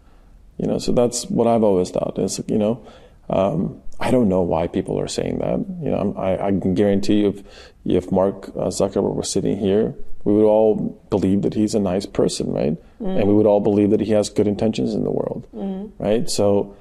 [0.61, 2.19] You know, so that's what I've always thought.
[2.19, 2.87] Is you know,
[3.31, 5.59] um, I don't know why people are saying that.
[5.83, 7.43] You know, I, I can guarantee you, if
[7.85, 9.95] if Mark uh, Zuckerberg was sitting here,
[10.25, 12.77] we would all believe that he's a nice person, right?
[13.01, 13.21] Mm.
[13.21, 15.91] And we would all believe that he has good intentions in the world, mm.
[15.99, 16.29] right?
[16.29, 16.77] So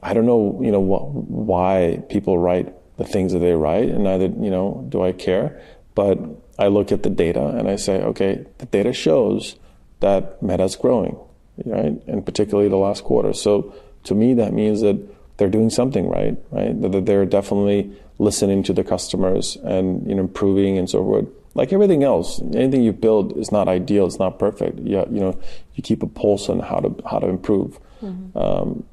[0.00, 4.04] I don't know, you know, wh- why people write the things that they write, and
[4.04, 5.60] neither, you know, do I care.
[5.96, 6.20] But
[6.56, 9.56] I look at the data and I say, okay, the data shows
[9.98, 11.18] that Meta's growing
[11.64, 12.00] right?
[12.06, 13.32] And particularly the last quarter.
[13.32, 14.98] So to me, that means that
[15.36, 16.80] they're doing something right, right?
[16.80, 21.26] That they're definitely listening to the customers and you know, improving and so forth.
[21.54, 24.06] Like everything else, anything you build is not ideal.
[24.06, 24.78] It's not perfect.
[24.80, 25.38] Yeah, you know,
[25.74, 27.78] you keep a pulse on how to how to improve.
[28.00, 28.38] Mm-hmm.
[28.38, 28.84] Um,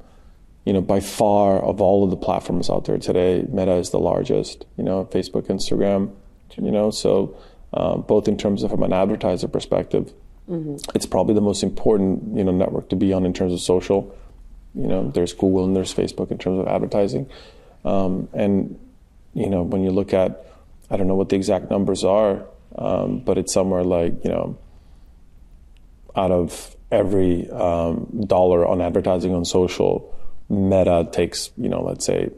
[0.66, 3.98] you know, by far of all of the platforms out there today, Meta is the
[3.98, 4.66] largest.
[4.76, 6.14] You know, Facebook, Instagram.
[6.56, 7.34] You know, so
[7.72, 10.12] uh, both in terms of from an advertiser perspective,
[10.50, 10.76] Mm-hmm.
[10.96, 14.14] It's probably the most important you know network to be on in terms of social.
[14.74, 17.30] You know, there's Google and there's Facebook in terms of advertising,
[17.84, 18.78] um, and
[19.32, 20.44] you know when you look at,
[20.90, 22.44] I don't know what the exact numbers are,
[22.76, 24.58] um, but it's somewhere like you know,
[26.16, 30.12] out of every um, dollar on advertising on social,
[30.48, 32.30] Meta takes you know, let's say,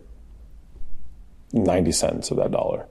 [1.55, 2.87] ninety cents of that dollar,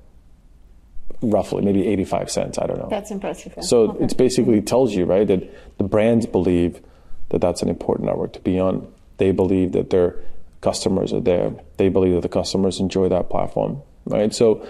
[1.21, 2.57] roughly, maybe eighty-five cents.
[2.57, 2.87] I don't know.
[2.89, 3.53] That's impressive.
[3.57, 3.63] yeah.
[3.63, 4.03] So Okay.
[4.05, 6.81] it's basically tells you, right, that the brands believe
[7.29, 8.87] that that's an important network to be on.
[9.17, 10.15] They believe that their
[10.61, 11.51] customers are there.
[11.77, 14.33] They believe that the customers enjoy that platform, right?
[14.33, 14.65] So,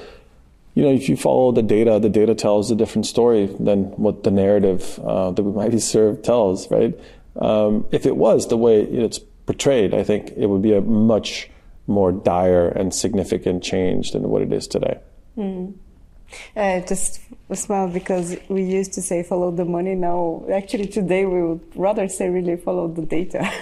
[0.76, 4.24] you know, if you follow the data, the data tells a different story than what
[4.24, 6.98] the narrative uh, that we might be served tells, right?
[7.38, 11.50] Um, if it was the way it's portrayed, I think it would be a much
[11.88, 15.00] more dire and significant change than what it is today.
[16.56, 17.20] Uh, just
[17.54, 19.94] smile because we used to say follow the money.
[19.96, 23.40] Now, actually, today we would rather say really follow the data.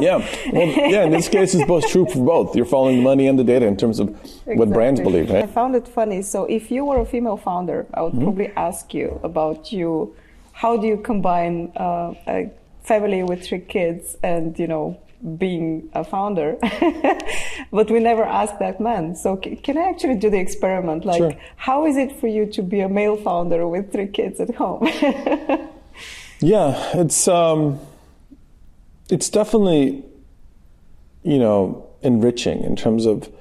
[0.00, 0.18] yeah.
[0.52, 2.56] Well, yeah, in this case, it's both true for both.
[2.56, 4.08] You're following the money and the data in terms of
[4.44, 5.24] what brands Exactly.
[5.26, 6.22] believe, I found it funny.
[6.22, 8.22] So, if you were a female founder, I would Mm-hmm.
[8.24, 10.14] probably ask you about you.
[10.52, 12.50] How do you combine uh, a
[12.82, 14.98] family with three kids and you know
[15.38, 16.56] being a founder?
[17.72, 19.14] but we never asked that man.
[19.16, 21.04] So, c- can I actually do the experiment?
[21.04, 21.34] Like, Sure.
[21.56, 24.88] how is it for you to be a male founder with three kids at home?
[26.40, 27.80] Yeah, it's um,
[29.08, 30.04] it's definitely,
[31.22, 33.32] you know, enriching in terms of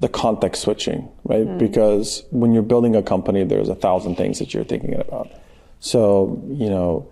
[0.00, 1.58] the context switching, right?
[1.58, 5.28] Because when you're building a company, there's a thousand things that you're thinking about.
[5.80, 7.08] So, you know,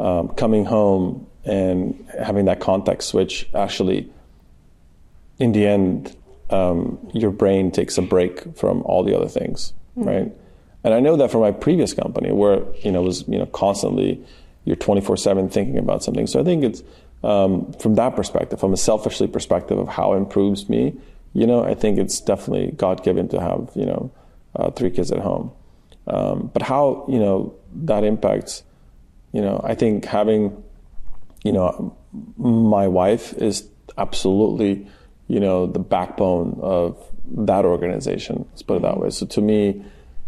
[0.00, 4.10] um, coming home and having that context switch actually,
[5.38, 6.16] in the end,
[6.50, 10.30] um, your brain takes a break from all the other things, right?
[10.82, 13.46] And I know that from my previous company, where you know it was you know
[13.46, 14.24] constantly
[14.64, 16.26] you're 24 seven thinking about something.
[16.26, 16.82] So I think it's
[17.22, 20.94] um, from that perspective, from a selfishly perspective of how it improves me.
[21.32, 24.10] You know, I think it's definitely God given to have you know
[24.56, 25.52] uh, three kids at home.
[26.06, 28.62] Um, but how you know that impacts,
[29.32, 30.62] you know, I think having
[31.42, 31.96] you know,
[32.36, 34.86] my wife is absolutely,
[35.28, 38.46] you know, the backbone of that organization.
[38.50, 39.10] Let's put it that way.
[39.10, 39.84] So to me,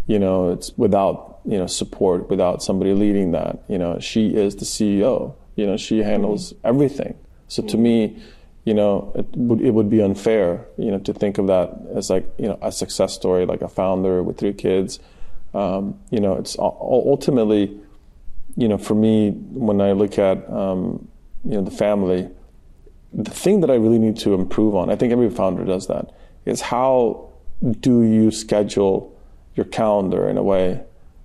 [0.06, 4.56] you know, it's without you know support, without somebody leading that, you know, she is
[4.56, 5.34] the CEO.
[5.56, 7.18] You know, she handles everything.
[7.48, 8.22] So to me,
[8.64, 12.10] you know, it would it would be unfair, you know, to think of that as
[12.10, 14.98] like you know a success story, like a founder with three kids.
[15.54, 17.78] Um, you know, it's ultimately
[18.56, 21.08] you know, for me, when I look at um,
[21.44, 22.28] you know the family,
[23.12, 26.10] the thing that I really need to improve on, I think every founder does that,
[26.44, 27.30] is how
[27.80, 29.16] do you schedule
[29.54, 30.82] your calendar in a way,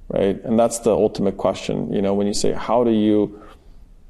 [0.09, 0.41] right?
[0.43, 1.91] And that's the ultimate question.
[1.93, 3.41] You know, when you say how do you,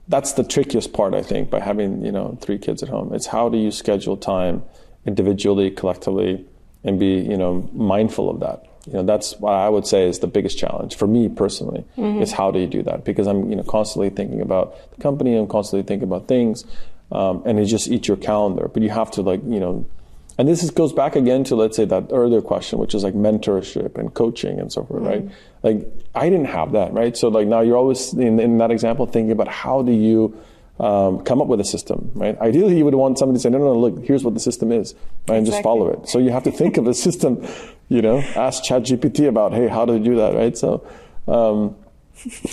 [0.07, 3.13] that's the trickiest part, I think, by having you know three kids at home.
[3.13, 4.63] It's how do you schedule time
[5.05, 6.45] individually, collectively,
[6.83, 10.19] and be you know mindful of that you know that's what I would say is
[10.19, 11.83] the biggest challenge for me personally
[12.21, 13.03] is how do you do that?
[13.03, 16.63] Because I'm you know constantly thinking about the company I'm constantly thinking about things
[17.11, 18.67] um, and it just eats your calendar.
[18.67, 19.85] But you have to like you know
[20.39, 23.13] and this is, goes back again to let's say that earlier question which is like
[23.13, 25.29] mentorship and coaching and so forth right?
[25.63, 27.17] Like I didn't have that right?
[27.17, 30.37] So like now you're always in, in that example thinking about how do you
[30.79, 32.39] um, come up with a system, right?
[32.39, 34.71] Ideally, you would want somebody to say, no, no, no, look, here's what the system
[34.71, 34.93] is,
[35.27, 35.37] right?
[35.37, 36.07] And just follow it.
[36.07, 37.45] So you have to think of a system,
[37.89, 40.57] you know, ask ChatGPT about, hey, how do you do that, right?
[40.57, 40.87] So,
[41.27, 41.75] um,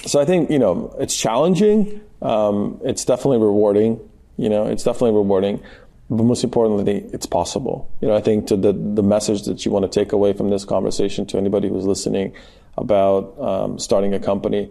[0.06, 2.00] so I think, you know, it's challenging.
[2.22, 4.00] Um, it's definitely rewarding,
[4.36, 5.62] you know, it's definitely rewarding.
[6.10, 7.90] But most importantly, it's possible.
[8.00, 10.50] You know, I think to the, the message that you want to take away from
[10.50, 12.34] this conversation to anybody who's listening
[12.76, 14.70] about um, starting a company,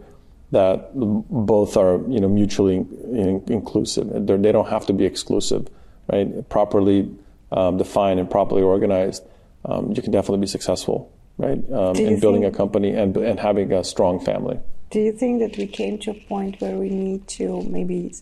[0.53, 4.07] that both are you know mutually in- inclusive.
[4.25, 5.67] They're, they don't have to be exclusive,
[6.11, 6.47] right?
[6.49, 7.09] Properly
[7.51, 9.23] um, defined and properly organized,
[9.65, 11.59] um, you can definitely be successful, right?
[11.71, 14.59] Um, in building think- a company and and having a strong family.
[14.89, 18.13] Do you think that we came to a point where we need to maybe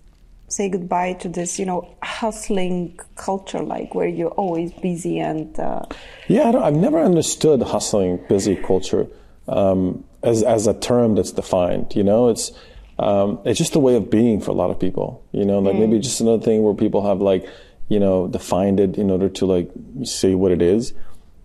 [0.48, 5.84] say goodbye to this, you know, hustling culture, like where you're always busy and uh,
[6.30, 9.08] Yeah, I don't, I've never understood hustling, busy culture
[9.48, 11.96] um, as as a term that's defined.
[11.96, 12.52] You know, it's
[13.00, 15.24] um, it's just a way of being for a lot of people.
[15.32, 17.48] You know, like maybe just another thing where people have like
[17.90, 19.72] you know defined it in order to like
[20.04, 20.94] say what it is.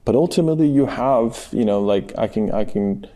[0.05, 3.07] But ultimately, you have you know like I can I can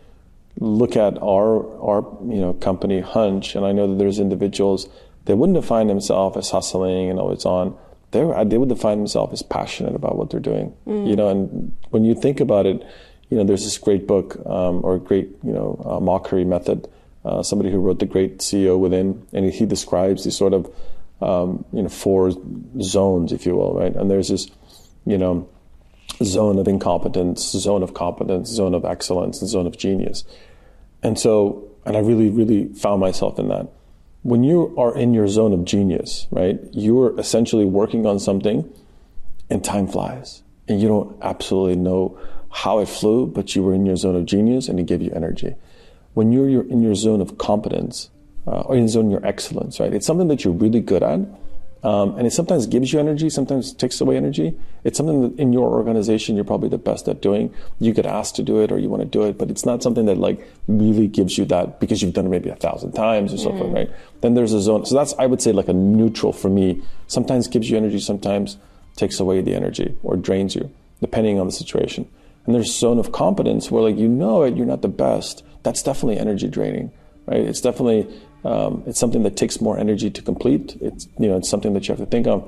[0.59, 4.89] look at our our you know company hunch, and I know that there's individuals
[5.27, 7.77] that wouldn't define themselves as hustling and always on.
[8.13, 10.75] They they would define themselves as passionate about what they're doing.
[10.87, 12.83] You know, and when you think about it,
[13.31, 16.89] you know, there's this great book um, or great you know uh, Mochary method.
[17.25, 20.73] Uh, somebody who wrote the Great CEO Within, and he, describes these sort of
[21.21, 22.33] um, you know four
[22.81, 23.95] zones, if you will, right?
[23.95, 24.49] And there's this
[25.07, 25.49] you know
[26.23, 30.25] zone of incompetence, zone of competence, zone of excellence, and zone of genius.
[31.03, 33.69] And so, and I really, really found myself in that.
[34.23, 38.71] When you are in your zone of genius, right, you're essentially working on something
[39.49, 42.19] and time flies and you don't absolutely know
[42.51, 45.11] how it flew, but you were in your zone of genius and it gave you
[45.15, 45.55] energy.
[46.15, 48.11] When you're, you're in your zone of competence
[48.47, 51.21] uh, or in zone of your excellence, right, it's something that you're really good at
[51.83, 54.55] um, and it sometimes gives you energy, sometimes takes away energy.
[54.85, 57.55] It's something that in your organization you're probably the best at doing.
[57.79, 59.83] You get asked to do it or you want to do it, but it's not
[59.83, 63.33] something that like really gives you that because you've done it maybe a thousand times
[63.33, 63.43] or mm.
[63.43, 63.91] something, right?
[64.21, 64.85] Then there's a zone.
[64.85, 66.83] So that's I would say like a neutral for me.
[67.07, 68.59] Sometimes gives you energy, sometimes
[68.97, 70.71] takes away the energy or drains you,
[71.01, 72.07] depending on the situation.
[72.51, 75.45] And there's a zone of competence where like you know it, you're not the best.
[75.63, 76.91] That's definitely energy draining,
[77.27, 77.39] right?
[77.39, 78.13] It's definitely
[78.45, 80.77] um, it's something that takes more energy to complete.
[80.81, 82.43] It's you know it's something that you have to think of,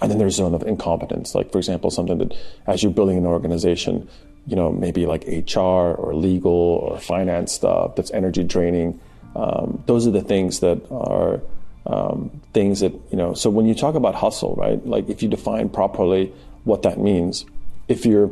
[0.00, 1.34] and then there's zone of incompetence.
[1.34, 2.36] Like for example, something that
[2.68, 4.08] as you're building an organization,
[4.46, 5.58] you know maybe like HR
[5.98, 9.00] or legal or finance stuff that's energy draining.
[9.34, 11.40] Um, those are the things that are
[11.84, 13.34] um, things that you know.
[13.34, 14.86] So when you talk about hustle, right?
[14.86, 16.32] Like if you define properly
[16.62, 17.44] what that means,
[17.88, 18.30] if you're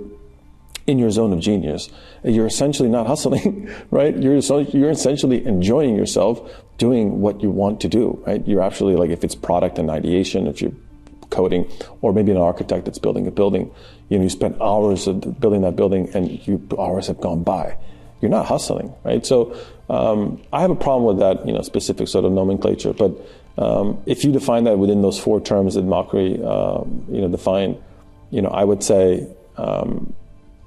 [0.86, 1.88] in your zone of genius.
[2.22, 4.16] You're essentially not hustling, right?
[4.16, 6.40] You're you're essentially enjoying yourself
[6.78, 8.46] doing what you want to do, right?
[8.46, 10.74] You're actually like if it's product and ideation, if you're
[11.30, 11.70] coding,
[12.02, 13.70] or maybe an architect that's building a building,
[14.08, 17.76] you know, you spend hours of building that building and you hours have gone by.
[18.20, 19.26] You're not hustling, right?
[19.26, 19.58] So
[19.90, 22.92] um, I have a problem with that, you know, specific sort of nomenclature.
[22.92, 23.12] But
[23.58, 27.82] um, if you define that within those four terms that Mochary, um, you know, define,
[28.30, 30.14] you know, I would say um,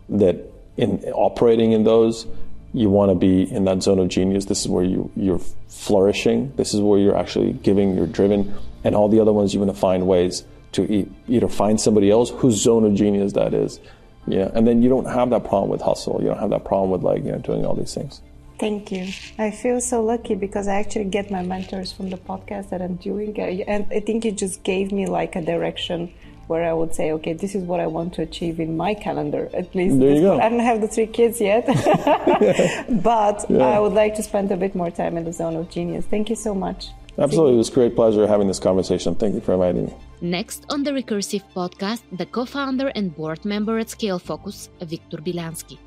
[0.10, 0.38] that
[0.78, 2.26] in operating in those,
[2.74, 4.46] you want to be in that zone of genius.
[4.46, 6.54] This is where you, you're flourishing.
[6.56, 8.54] This is where you're actually giving, you're driven.
[8.84, 10.44] And all the other ones, you want to find ways
[10.74, 13.80] to eat, either find somebody else whose zone of genius that is.
[14.28, 14.52] Yeah.
[14.54, 16.20] And then you don't have that problem with hustle.
[16.22, 18.22] You don't have that problem with like, you know, doing all these things.
[18.60, 19.08] Thank you.
[19.38, 22.96] I feel so lucky because I actually get my mentors from the podcast that I'm
[22.96, 23.40] doing.
[23.40, 26.14] And I think it just gave me like a direction
[26.50, 29.44] where I would say, okay, this is what I want to achieve in my calendar,
[29.54, 30.00] at least.
[30.00, 30.40] There you go.
[30.40, 31.64] I don't have the three kids yet,
[33.10, 33.76] but yeah.
[33.76, 36.06] I would like to spend a bit more time in the zone of genius.
[36.08, 36.88] Thank you so much.
[37.20, 37.54] Absolutely.
[37.54, 39.14] It was a great pleasure having this conversation.
[39.14, 39.94] Thank you for inviting me.
[40.22, 45.18] Next on the Recursive podcast, the co founder and board member at Scale Focus, Victor
[45.18, 45.78] Bilansky.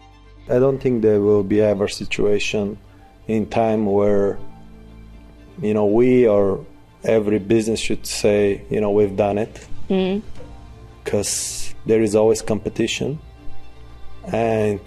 [0.48, 2.78] I don't think there will be ever situation
[3.26, 4.38] in time where,
[5.60, 6.64] you know, we or
[7.02, 9.54] every business should say, you know, we've done it.
[9.90, 10.22] Mm
[11.02, 13.18] because there is always competition.
[14.32, 14.80] And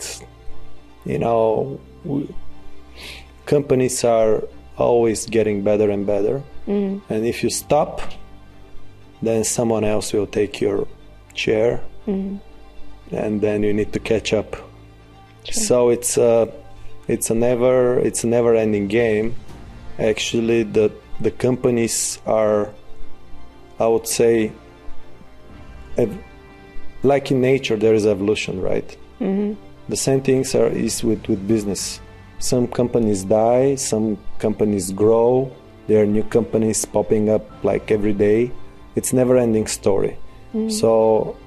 [1.05, 2.33] you know we,
[3.45, 4.43] companies are
[4.77, 6.41] always getting better and better.
[6.67, 7.01] Mm.
[7.09, 8.01] and if you stop
[9.21, 10.87] then someone else will take your
[11.35, 11.79] chair.
[12.07, 12.39] Mm.
[13.11, 14.55] and then you need to catch up.
[15.51, 16.51] So it's a
[17.07, 19.35] it's a never it's a never ending game.
[19.99, 22.69] Actually the the companies are
[23.79, 24.51] i would say
[27.03, 28.97] like in nature, there is evolution, right?
[29.19, 29.59] Mm-hmm.
[29.89, 32.01] The same things are is with, with business.
[32.39, 35.51] Some companies die, some companies grow.
[35.87, 38.51] There are new companies popping up like every day.
[38.95, 40.17] It's never-ending story.
[40.53, 40.69] Mm-hmm.
[40.69, 41.37] So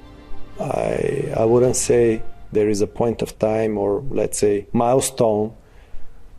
[0.60, 2.22] I I wouldn't say
[2.52, 5.54] there is a point of time or let's say milestone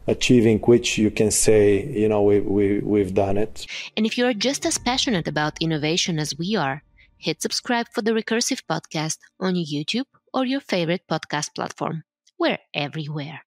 [0.08, 4.34] achieving which you can say you know we, we we've done it and if you're
[4.34, 6.82] just as passionate about innovation as we are
[7.20, 12.04] hit subscribe for the Recursive Podcast on YouTube or your favorite podcast platform.
[12.40, 13.42] We're everywhere.